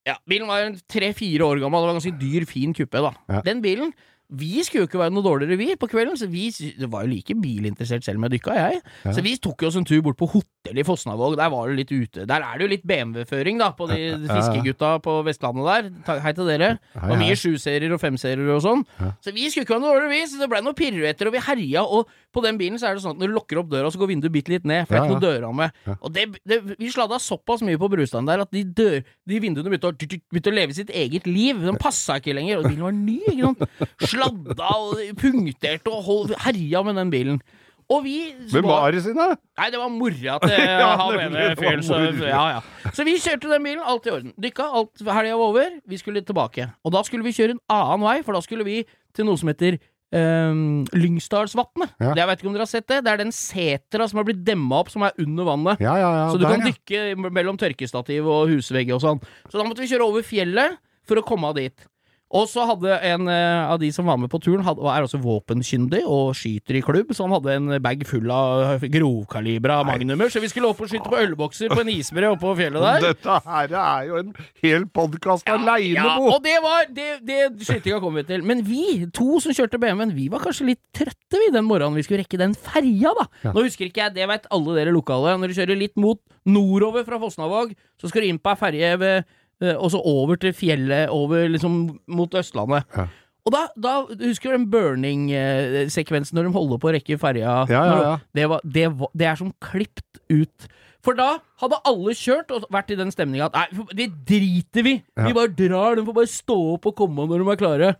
Ja, 0.07 0.15
bilen 0.27 0.49
var 0.49 0.73
tre-fire 0.89 1.45
år 1.45 1.61
gammel. 1.61 1.83
Det 1.83 1.87
var 1.87 1.91
en 1.95 2.01
ganske 2.01 2.19
dyr, 2.19 2.47
fin 2.49 2.73
kuppe, 2.75 3.03
da. 3.05 3.41
Den 3.45 3.61
bilen 3.63 3.93
vi 4.31 4.63
skulle 4.63 4.85
jo 4.85 4.89
ikke 4.89 5.01
være 5.01 5.13
noe 5.15 5.27
dårligere, 5.27 5.59
vi, 5.59 5.75
på 5.79 5.89
kvelden. 5.91 6.17
Så 6.19 6.29
vi 6.31 6.49
var 6.87 7.05
jo 7.05 7.11
like 7.11 7.35
bilinteressert 7.35 8.07
selv 8.07 8.21
om 8.21 8.27
jeg 8.29 8.37
dykka, 8.37 8.55
jeg. 8.55 8.81
Ja. 9.05 9.15
Så 9.17 9.25
vi 9.27 9.35
tok 9.43 9.65
jo 9.65 9.71
oss 9.71 9.79
en 9.81 9.87
tur 9.89 10.03
bort 10.07 10.19
på 10.21 10.29
hotell 10.31 10.79
i 10.79 10.85
Fosnavåg. 10.87 11.35
Der 11.41 11.51
var 11.53 11.71
det 11.71 11.81
litt 11.81 11.93
ute. 11.93 12.27
Der 12.31 12.47
er 12.47 12.59
det 12.59 12.67
jo 12.67 12.71
litt 12.71 12.87
BMW-føring, 12.87 13.59
da, 13.61 13.73
på 13.77 13.89
de 13.91 13.99
fiskegutta 14.29 14.93
på 15.03 15.17
Vestlandet 15.27 15.67
der. 16.07 16.21
Hei 16.23 16.35
til 16.37 16.51
dere. 16.51 16.71
Og 17.01 17.17
mye 17.21 17.39
sjuserier 17.39 17.95
og 17.97 18.03
femserier 18.03 18.55
og 18.55 18.63
sånn. 18.65 18.85
Ja. 19.01 19.13
Så 19.25 19.35
vi 19.35 19.49
skulle 19.51 19.67
ikke 19.67 19.77
være 19.77 19.85
noe 19.87 19.95
dårligere, 19.97 20.15
vi. 20.15 20.23
Så 20.31 20.43
det 20.43 20.51
ble 20.53 20.63
noen 20.65 20.79
piruetter, 20.79 21.31
og 21.31 21.37
vi 21.37 21.45
herja. 21.51 21.85
Og 21.85 22.11
på 22.31 22.45
den 22.45 22.61
bilen 22.61 22.79
så 22.79 22.91
er 22.91 22.97
det 22.97 23.05
sånn 23.05 23.17
at 23.17 23.25
når 23.25 23.33
du 23.33 23.39
lukker 23.41 23.63
opp 23.63 23.73
døra, 23.73 23.91
så 23.91 23.99
går 23.99 24.13
vinduet 24.13 24.35
bitte 24.35 24.55
litt 24.55 24.69
ned. 24.69 24.87
For 24.87 24.95
det 24.95 25.03
er 25.03 25.17
ikke 25.17 25.43
noe. 25.43 25.71
Ja. 25.89 25.97
Og 25.99 26.15
det, 26.15 26.29
det, 26.47 26.61
vi 26.79 26.93
sladda 26.93 27.19
såpass 27.23 27.65
mye 27.67 27.81
på 27.81 27.91
brustaden 27.91 28.29
der 28.31 28.45
at 28.45 28.55
de, 28.55 28.63
dør, 28.63 29.01
de 29.03 29.43
vinduene 29.43 29.73
begynte 29.73 29.91
å, 29.91 29.97
begynte 30.31 30.53
å 30.53 30.55
leve 30.55 30.77
sitt 30.77 30.93
eget 30.95 31.27
liv. 31.27 31.59
De 31.65 31.75
passa 31.81 32.21
ikke 32.21 32.37
lenger. 32.37 32.61
Og 32.63 32.71
bilen 32.71 32.87
var 32.87 32.95
ny, 32.95 33.19
ikke 33.33 33.51
sant. 33.51 33.99
Sladda 34.21 34.71
og 34.77 35.03
punkterte 35.21 35.91
og 35.91 36.07
hold, 36.07 36.37
herja 36.45 36.85
med 36.87 37.01
den 37.01 37.13
bilen. 37.13 37.43
Og 37.91 38.05
vi 38.05 38.17
Hvem 38.53 38.69
var 38.69 38.93
det 38.95 39.03
sin, 39.03 39.19
da? 39.19 39.35
Nei, 39.59 39.69
det 39.73 39.81
var 39.81 39.91
mora 39.91 40.37
til 40.45 40.53
Ja, 40.83 40.91
han 41.01 41.17
ene 41.25 41.47
fyren. 41.59 41.83
Så, 41.83 41.99
ja, 42.23 42.43
ja. 42.55 42.91
så 42.95 43.07
vi 43.07 43.17
kjørte 43.19 43.51
den 43.51 43.67
bilen, 43.67 43.83
alt 43.83 44.07
i 44.07 44.13
orden. 44.15 44.35
Dykka, 44.39 44.69
alt 44.79 45.03
helga 45.03 45.39
var 45.41 45.47
over. 45.49 45.79
Vi 45.91 45.99
skulle 45.99 46.23
tilbake. 46.23 46.69
Og 46.87 46.95
da 46.95 47.03
skulle 47.07 47.27
vi 47.27 47.35
kjøre 47.35 47.57
en 47.57 47.65
annen 47.73 48.07
vei, 48.07 48.21
for 48.27 48.39
da 48.39 48.45
skulle 48.47 48.67
vi 48.69 48.85
til 49.17 49.27
noe 49.27 49.41
som 49.41 49.51
heter 49.51 49.81
um, 50.15 50.85
Lyngsdalsvatnet. 50.95 51.97
Ja. 51.99 52.15
Jeg 52.21 52.31
vet 52.31 52.43
ikke 52.43 52.51
om 52.53 52.55
dere 52.55 52.69
har 52.69 52.71
sett 52.71 52.87
det? 52.91 53.01
Det 53.07 53.13
er 53.13 53.23
den 53.25 53.35
setra 53.35 54.07
som 54.11 54.23
har 54.23 54.29
blitt 54.29 54.45
demma 54.47 54.85
opp, 54.85 54.95
som 54.95 55.09
er 55.09 55.17
under 55.23 55.51
vannet. 55.51 55.83
Ja, 55.83 55.97
ja, 55.99 56.13
ja. 56.23 56.27
så 56.31 56.39
du 56.39 56.47
der, 56.47 56.61
kan 56.61 56.71
dykke 56.71 57.33
mellom 57.35 57.59
tørkestativ 57.59 58.31
og 58.31 58.55
husvegg 58.55 58.95
og 58.95 59.03
sånn. 59.03 59.23
Så 59.49 59.59
da 59.59 59.67
måtte 59.67 59.83
vi 59.83 59.91
kjøre 59.91 60.07
over 60.07 60.27
fjellet 60.27 60.79
for 61.11 61.19
å 61.19 61.27
komme 61.27 61.51
dit. 61.59 61.91
Og 62.31 62.45
så 62.47 62.63
hadde 62.63 62.95
en 63.11 63.27
eh, 63.27 63.71
av 63.73 63.81
de 63.83 63.89
som 63.91 64.07
var 64.07 64.19
med 64.23 64.31
på 64.31 64.39
turen, 64.39 64.63
hadde, 64.63 64.85
er 64.87 65.03
også 65.03 65.19
våpenkyndig 65.19 66.05
og 66.07 66.29
skyter 66.39 66.77
i 66.79 66.83
klubb, 66.87 67.09
så 67.17 67.25
han 67.27 67.33
hadde 67.35 67.57
en 67.59 67.73
bag 67.83 68.05
full 68.07 68.31
av 68.31 68.85
grovkalibra 68.87 69.81
magnumer, 69.89 70.31
så 70.31 70.39
vi 70.43 70.51
skulle 70.53 70.71
opp 70.71 70.79
og 70.85 70.93
skyte 70.93 71.11
på 71.11 71.19
ølbokser 71.19 71.73
på 71.75 71.81
en 71.83 71.91
isbre 71.91 72.31
oppe 72.31 72.45
på 72.45 72.53
fjellet 72.61 72.87
der. 72.87 73.09
Dette 73.09 73.39
her 73.49 73.75
er 73.83 74.07
jo 74.07 74.21
en 74.21 74.31
hel 74.63 74.87
podkast 74.95 75.51
aleine, 75.51 75.97
Ja, 75.99 76.15
Bo! 76.21 76.31
og 76.37 76.45
det 76.47 76.55
var 76.63 76.87
Det, 76.95 77.09
det 77.27 77.41
skytinga 77.67 77.99
kom 78.05 78.15
vi 78.21 78.25
til. 78.31 78.47
Men 78.47 78.63
vi, 78.67 78.85
to 79.17 79.41
som 79.43 79.55
kjørte 79.57 79.81
BMW-en, 79.83 80.15
vi 80.15 80.29
var 80.31 80.45
kanskje 80.47 80.69
litt 80.71 80.83
trøtte 80.97 81.43
vi 81.43 81.51
den 81.55 81.67
morgenen 81.67 81.99
vi 81.99 82.07
skulle 82.07 82.23
rekke 82.23 82.39
den 82.41 82.55
ferja, 82.55 83.11
da. 83.19 83.27
Ja. 83.43 83.57
Nå 83.57 83.67
husker 83.67 83.91
ikke 83.91 84.05
jeg, 84.07 84.15
det 84.21 84.31
vet 84.31 84.47
alle 84.55 84.79
dere 84.79 84.95
lokale. 84.95 85.35
Når 85.43 85.51
du 85.51 85.59
kjører 85.59 85.83
litt 85.83 85.99
mot 85.99 86.23
nordover 86.47 87.03
fra 87.07 87.19
Fosnavåg, 87.21 87.75
så 88.01 88.09
skal 88.09 88.23
du 88.25 88.31
inn 88.31 88.39
på 88.41 88.55
ei 88.55 88.59
ferje 88.63 88.95
ved 89.03 89.27
og 89.61 89.91
så 89.93 90.01
over 90.09 90.39
til 90.41 90.55
fjellet, 90.57 91.11
over 91.13 91.49
liksom 91.53 91.81
mot 92.09 92.37
Østlandet. 92.41 92.87
Ja. 92.97 93.07
Og 93.49 93.55
da, 93.55 93.63
da 93.81 93.95
Husker 94.21 94.53
du 94.53 94.57
den 94.59 94.69
burning-sekvensen 94.73 96.37
når 96.37 96.49
de 96.49 96.55
holder 96.55 96.81
på 96.81 96.91
å 96.91 96.95
rekke 96.97 97.19
ferja? 97.21 97.55
Ja, 97.73 97.85
ja. 97.89 98.13
Det, 98.37 98.47
var, 98.53 98.65
det, 98.65 98.87
var, 99.01 99.11
det 99.17 99.29
er 99.31 99.41
som 99.41 99.53
klipt 99.65 100.21
ut. 100.31 100.69
For 101.05 101.17
da 101.17 101.39
hadde 101.63 101.81
alle 101.89 102.13
kjørt 102.17 102.53
og 102.53 102.67
vært 102.73 102.93
i 102.93 102.99
den 103.01 103.13
stemninga 103.13 103.49
at 103.49 103.57
nei, 103.57 103.87
det 103.97 104.11
driter 104.29 104.85
vi! 104.85 104.99
Vi 105.01 105.37
bare 105.37 105.53
drar, 105.57 105.97
de 105.97 106.05
får 106.05 106.19
bare 106.19 106.33
stå 106.33 106.59
opp 106.75 106.91
og 106.91 106.97
komme 106.99 107.25
når 107.29 107.41
de 107.41 107.55
er 107.55 107.61
klare. 107.63 107.93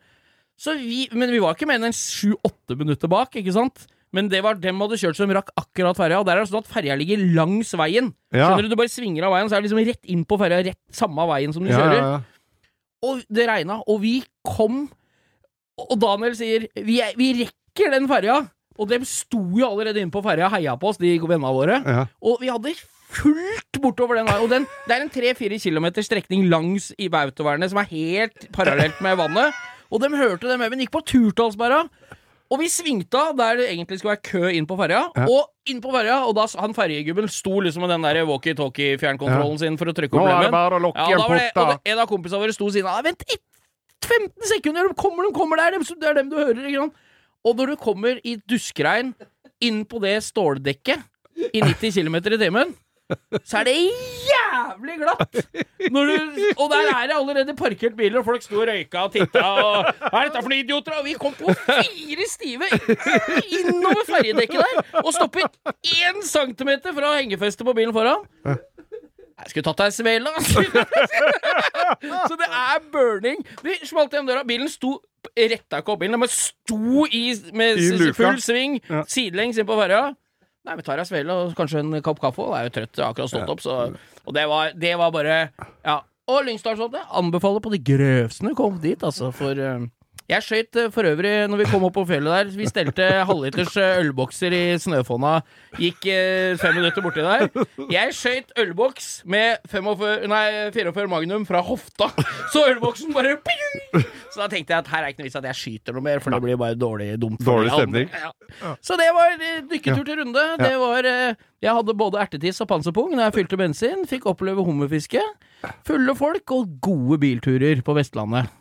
Så 0.61 0.77
vi, 0.77 1.07
men 1.17 1.33
vi 1.33 1.41
var 1.41 1.57
ikke 1.57 1.69
mer 1.71 1.81
enn 1.81 1.97
sju-åtte 1.97 2.77
minutter 2.77 3.09
bak, 3.09 3.33
ikke 3.41 3.57
sant? 3.57 3.87
Men 4.13 4.29
det 4.29 4.41
var 4.43 4.59
dem 4.59 4.81
hadde 4.83 4.99
kjørt 4.99 5.19
som 5.19 5.31
rakk 5.31 5.53
akkurat 5.57 5.97
ferja. 5.99 6.19
Og 6.21 6.27
der 6.27 6.37
er 6.41 6.45
det 6.45 6.51
sånn 6.51 6.65
at 6.65 6.71
ferja 6.73 6.97
ligger 6.99 7.21
langs 7.37 7.71
veien. 7.79 8.13
Ja. 8.35 8.49
Skjønner 8.51 8.67
Du 8.67 8.73
du 8.75 8.79
bare 8.81 8.91
svinger 8.91 9.29
av 9.29 9.37
veien, 9.37 9.49
så 9.51 9.57
er 9.57 9.63
det 9.63 9.69
liksom 9.71 9.85
rett 9.87 10.11
inn 10.11 10.25
på 10.27 10.39
ferja. 10.41 10.63
Rett 10.67 10.81
samme 10.93 11.27
veien 11.31 11.53
som 11.55 11.63
du 11.63 11.71
Ja, 11.71 11.79
kjører. 11.79 12.01
ja. 12.01 12.21
Og 13.07 13.23
det 13.33 13.47
regna, 13.49 13.79
og 13.89 14.01
vi 14.03 14.19
kom 14.45 14.89
Og 15.81 15.97
Daniel 15.97 16.35
sier 16.37 16.67
vi, 16.77 16.99
vi 17.17 17.29
rekker 17.47 17.91
den 17.95 18.07
ferja! 18.11 18.43
Og 18.77 18.89
dem 18.91 19.05
sto 19.09 19.39
jo 19.57 19.65
allerede 19.65 20.01
inne 20.03 20.13
på 20.13 20.21
ferja 20.25 20.47
og 20.51 20.53
heia 20.53 20.75
på 20.77 20.89
oss, 20.91 20.99
de 21.01 21.15
vennene 21.19 21.53
våre. 21.57 21.79
Og 22.21 22.39
vi 22.43 22.49
hadde 22.53 22.75
fullt 23.11 23.81
bortover 23.83 24.17
den 24.21 24.29
veien. 24.29 24.43
Og 24.45 24.51
den, 24.53 24.67
det 24.89 24.95
er 24.97 25.05
en 25.05 25.13
tre-fire 25.13 25.59
kilometer 25.61 26.05
strekning 26.05 26.47
langs 26.51 26.91
i 26.99 27.09
Bautovernet 27.13 27.73
som 27.73 27.81
er 27.83 27.89
helt 27.93 28.47
parallelt 28.53 29.01
med 29.05 29.17
vannet. 29.21 29.57
Og 29.91 30.01
de 30.03 30.11
hørte 30.15 30.47
det. 30.49 30.59
Vi 30.61 30.85
gikk 30.85 30.93
på 30.95 31.03
Turtalsberga. 31.03 31.83
Og 32.51 32.59
vi 32.59 32.67
svingte 32.73 33.15
av 33.15 33.37
der 33.39 33.61
det 33.61 33.69
egentlig 33.71 34.01
skulle 34.01 34.17
være 34.17 34.27
kø 34.27 34.51
inn 34.59 34.67
på 34.67 34.75
ferja. 34.81 35.05
Ja. 35.15 35.27
Og 35.31 35.71
inn 35.71 35.79
på 35.85 35.93
ferja, 35.95 36.17
og 36.27 36.35
da 36.35 36.49
han 36.59 36.75
ferjegubben 36.75 37.29
sto 37.31 37.61
liksom 37.63 37.85
med 37.87 37.93
den 37.95 38.07
der 38.07 38.25
walkietalkie-fjernkontrollen 38.27 39.61
sin 39.61 39.79
for 39.79 39.93
å 39.93 39.95
trykke 39.95 40.19
opp 40.19 40.27
lemmen. 40.27 40.51
Ja, 40.51 41.07
igjen 41.07 41.23
da 41.23 41.29
var 41.31 41.39
det, 41.39 41.53
og 41.55 41.71
det, 41.71 41.79
en 41.93 42.03
av 42.03 42.11
kompisene 42.11 42.43
våre 42.43 42.57
sto 42.57 42.67
ved 42.67 42.81
siden 42.81 42.91
av. 42.91 43.05
Vent 43.07 43.23
ett 43.29 43.45
15 44.03 44.51
sekunder! 44.57 44.91
De 44.91 44.99
kommer, 44.99 45.29
de 45.29 45.33
kommer 45.37 45.63
der! 45.63 45.79
Det 45.79 46.11
er 46.11 46.19
dem 46.19 46.33
du 46.33 46.39
hører, 46.41 46.65
ikke 46.67 46.83
sant? 46.89 47.07
Og 47.47 47.57
når 47.57 47.73
du 47.73 47.77
kommer 47.81 48.19
i 48.27 48.35
duskregn 48.51 49.15
inn 49.65 49.85
på 49.89 50.01
det 50.03 50.17
ståldekket 50.27 51.07
i 51.55 51.63
90 51.63 51.95
km 52.01 52.19
i 52.19 52.41
timen, 52.41 52.75
så 53.47 53.61
er 53.61 53.71
det 53.71 53.77
jævlig 53.79 54.40
glatt! 55.01 55.39
Når 55.91 56.11
du, 56.11 56.41
og 56.57 56.71
der 56.73 56.91
er 56.93 57.07
det 57.11 57.17
allerede 57.17 57.55
parkert 57.59 57.97
biler, 57.99 58.21
og 58.21 58.27
folk 58.29 58.45
sto 58.45 58.61
og 58.61 58.69
røyka 58.69 59.05
og 59.07 59.15
titta 59.15 59.45
og 59.45 59.91
Hva 60.01 60.23
er 60.23 60.29
dette 60.29 60.43
for 60.43 60.51
noen 60.51 60.65
idioter? 60.65 60.97
Og 60.99 61.07
vi 61.07 61.15
kom 61.21 61.37
på 61.39 61.55
fire 61.61 62.27
stive 62.31 62.69
innover 63.61 64.05
ferjedekket 64.09 64.61
der, 64.61 64.83
og 65.05 65.13
stopper 65.17 65.49
én 65.97 66.21
centimeter 66.27 66.95
fra 66.97 67.15
hengefestet 67.19 67.67
på 67.67 67.77
bilen 67.77 67.95
foran. 67.97 68.27
Jeg 69.41 69.55
skulle 69.55 69.65
tatt 69.71 69.79
deg 69.81 69.89
en 69.89 69.97
svele, 69.97 70.33
altså. 70.37 70.65
Så 72.29 72.37
det 72.37 72.49
er 72.51 72.83
burning. 72.93 73.41
Vi 73.65 73.79
smalt 73.89 74.13
igjen 74.13 74.29
døra. 74.29 74.45
Bilen 74.45 74.69
sto 74.69 74.99
retta 75.37 75.81
ikke 75.81 75.95
opp 75.95 76.03
bilen, 76.03 76.21
men 76.21 76.33
sto 76.33 77.07
i 77.09 77.23
med 77.57 77.81
I 77.81 78.11
full 78.17 78.41
sving 78.43 78.81
sidelengs 79.09 79.61
inn 79.61 79.69
på 79.69 79.79
ferja. 79.81 80.11
Nei, 80.69 80.77
vi 80.77 80.85
tar 80.85 81.01
ei 81.01 81.09
svele 81.09 81.33
og 81.33 81.55
kanskje 81.57 81.81
en 81.81 82.03
kopp 82.05 82.21
kaffe. 82.21 82.45
Og 82.45 82.53
jeg 82.53 82.67
er 82.67 82.69
jo 82.69 82.75
trøtt, 82.77 82.99
jeg 82.99 83.05
har 83.05 83.15
akkurat 83.15 83.33
stått 83.33 83.53
opp, 83.55 83.63
så 83.65 83.77
Og 84.27 84.35
det 84.37 84.47
var, 84.51 84.73
det 84.77 84.95
var 85.01 85.11
bare 85.15 85.39
Ja. 85.85 86.01
Og 86.31 86.45
Lyngdalsodde 86.47 87.01
anbefaler 87.19 87.63
på 87.65 87.73
det 87.73 87.81
grøvste 87.83 88.53
å 88.53 88.55
komme 88.55 88.79
dit, 88.79 89.01
altså, 89.03 89.33
for 89.35 89.59
eh, 89.59 89.81
jeg 90.31 90.45
skøyt 90.47 90.79
eh, 90.79 90.91
for 90.95 91.07
øvrig 91.09 91.33
når 91.51 91.61
vi 91.63 91.67
kom 91.71 91.85
opp 91.87 91.97
på 91.97 92.05
fjellet 92.07 92.31
der. 92.31 92.51
Vi 92.55 92.69
stelte 92.71 93.07
halvliters 93.27 93.75
eh, 93.81 93.99
ølbokser 94.05 94.55
i 94.55 94.63
snøfonna. 94.79 95.41
Gikk 95.81 96.07
eh, 96.13 96.55
fem 96.61 96.77
minutter 96.79 97.03
borti 97.05 97.25
der. 97.25 97.49
Jeg 97.91 98.15
skøyt 98.15 98.55
ølboks 98.61 99.09
med 99.31 99.65
45, 99.71 100.29
nei, 100.31 100.45
44 100.77 101.11
Magnum 101.11 101.47
fra 101.49 101.63
hofta. 101.67 102.13
Så 102.55 102.63
ølboksen 102.71 103.15
bare 103.17 103.37
ping! 103.43 104.05
Så 104.31 104.45
da 104.45 104.47
tenkte 104.53 104.77
jeg 104.77 104.85
at 104.85 104.93
her 104.93 105.03
er 105.03 105.11
ikke 105.11 105.25
noe 105.25 105.31
vits 105.31 105.41
at 105.41 105.49
jeg 105.51 105.59
skyter 105.59 105.97
noe 105.97 106.07
mer, 106.07 106.23
for 106.23 106.35
det 106.35 106.43
blir 106.45 106.61
bare 106.61 106.79
dårlig 106.79 107.11
dumt. 107.21 107.43
Dårlig 107.43 107.75
stemning. 107.75 108.15
Ja. 108.15 108.77
Så 108.87 108.99
det 109.01 109.11
var 109.17 109.35
dykketur 109.71 110.05
til 110.07 110.23
Runde. 110.23 110.47
Det 110.61 110.73
var 110.79 111.07
Jeg 111.07 111.75
hadde 111.75 111.97
både 111.99 112.23
ertetiss 112.23 112.63
og 112.63 112.71
panserpung 112.71 113.17
når 113.17 113.27
jeg 113.27 113.39
fylte 113.41 113.59
bensin. 113.59 114.07
Fikk 114.11 114.31
oppleve 114.31 114.63
hummerfiske. 114.67 115.25
Fulle 115.87 116.15
folk 116.17 116.55
og 116.55 116.79
gode 116.85 117.19
bilturer 117.27 117.83
på 117.85 117.99
Vestlandet. 117.99 118.60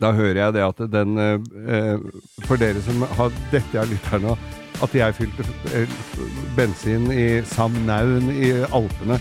Da 0.00 0.12
hører 0.14 0.38
jeg 0.38 0.54
det 0.54 0.62
at 0.62 0.80
den 0.92 1.18
eh, 1.18 1.98
For 2.46 2.60
dere 2.60 2.82
som 2.84 3.02
har 3.18 3.32
dette 3.50 3.78
er 3.80 3.88
lytterne, 3.90 4.36
at 4.80 4.94
jeg 4.96 5.16
fylte 5.18 5.44
eh, 5.76 5.88
bensin 6.56 7.10
i 7.12 7.42
Samnaun 7.50 8.30
i 8.32 8.52
Alpene. 8.70 9.18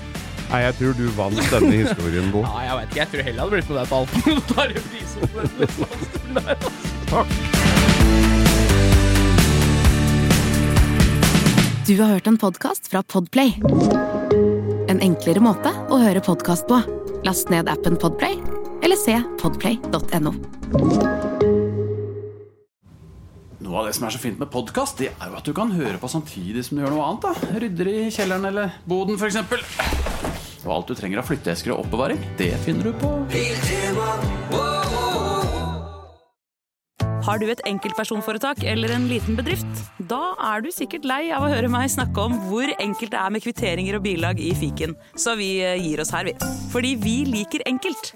Nei, 0.50 0.60
jeg 0.64 0.74
tror 0.80 0.94
du 0.98 1.04
vant 1.18 1.42
denne 1.52 1.74
historien, 1.76 2.32
Bo. 2.34 2.42
Ja, 2.48 2.60
jeg 2.66 2.78
vet 2.78 2.88
ikke. 2.90 3.00
Jeg 3.02 3.08
tror 3.12 3.22
heller 3.28 3.38
jeg 3.38 3.44
hadde 3.44 3.54
blitt 3.58 3.70
med 3.70 3.78
deg 3.80 3.88
på 3.90 3.96
Alpene. 4.00 4.24
Da 4.40 4.42
tar 4.54 4.68
en 4.70 4.86
prisen 4.94 5.22
på 5.30 5.38
den 5.44 6.34
der. 6.40 6.56
Takk. 7.10 7.30
Du 11.90 11.96
har 11.98 12.12
hørt 12.14 12.28
en 12.30 12.38
podkast 12.38 12.86
fra 12.92 13.02
Podplay. 13.04 13.56
En 14.90 15.00
enklere 15.02 15.42
måte 15.42 15.72
å 15.90 15.98
høre 16.02 16.22
podkast 16.22 16.68
på. 16.70 16.78
Last 17.26 17.50
ned 17.50 17.70
appen 17.70 17.98
Podplay, 18.00 18.38
eller 18.84 19.00
se 19.00 19.16
podplay.no. 19.42 20.34
Noe 23.60 23.82
av 23.82 23.90
det 23.90 23.96
som 23.98 24.08
er 24.08 24.16
så 24.16 24.22
fint 24.22 24.40
med 24.42 24.50
podkast, 24.50 25.02
det 25.02 25.12
er 25.12 25.30
jo 25.30 25.38
at 25.38 25.46
du 25.46 25.54
kan 25.54 25.74
høre 25.76 26.00
på 26.02 26.10
samtidig 26.10 26.64
som 26.66 26.78
du 26.78 26.84
gjør 26.86 26.96
noe 26.96 27.08
annet. 27.10 27.28
da 27.28 27.60
Rydder 27.66 27.92
i 27.92 27.98
kjelleren 28.10 28.50
eller 28.50 28.80
boden, 28.90 29.20
f.eks. 29.20 29.38
Og 30.66 30.72
alt 30.74 30.90
du 30.90 30.98
trenger 30.98 31.22
av 31.22 31.30
flytteesker 31.30 31.76
og 31.76 31.86
oppbevaring, 31.86 32.24
det 32.40 32.54
finner 32.66 32.90
du 32.90 32.96
på 33.00 33.14
Har 37.30 37.38
du 37.38 37.46
et 37.52 37.62
enkeltpersonforetak 37.68 38.64
eller 38.66 38.96
en 38.96 39.06
liten 39.12 39.36
bedrift? 39.38 39.84
Da 40.10 40.34
er 40.50 40.64
du 40.66 40.72
sikkert 40.74 41.06
lei 41.06 41.28
av 41.36 41.46
å 41.46 41.52
høre 41.52 41.70
meg 41.70 41.92
snakke 41.94 42.26
om 42.26 42.40
hvor 42.48 42.72
enkelt 42.80 43.14
det 43.14 43.20
er 43.22 43.36
med 43.36 43.44
kvitteringer 43.44 44.00
og 44.00 44.06
bilag 44.08 44.42
i 44.42 44.50
fiken, 44.58 44.98
så 45.14 45.38
vi 45.38 45.60
eh, 45.62 45.78
gir 45.78 46.02
oss 46.02 46.16
her, 46.16 46.26
vi. 46.26 46.34
Fordi 46.74 46.96
vi 47.04 47.20
liker 47.30 47.68
enkelt. 47.70 48.16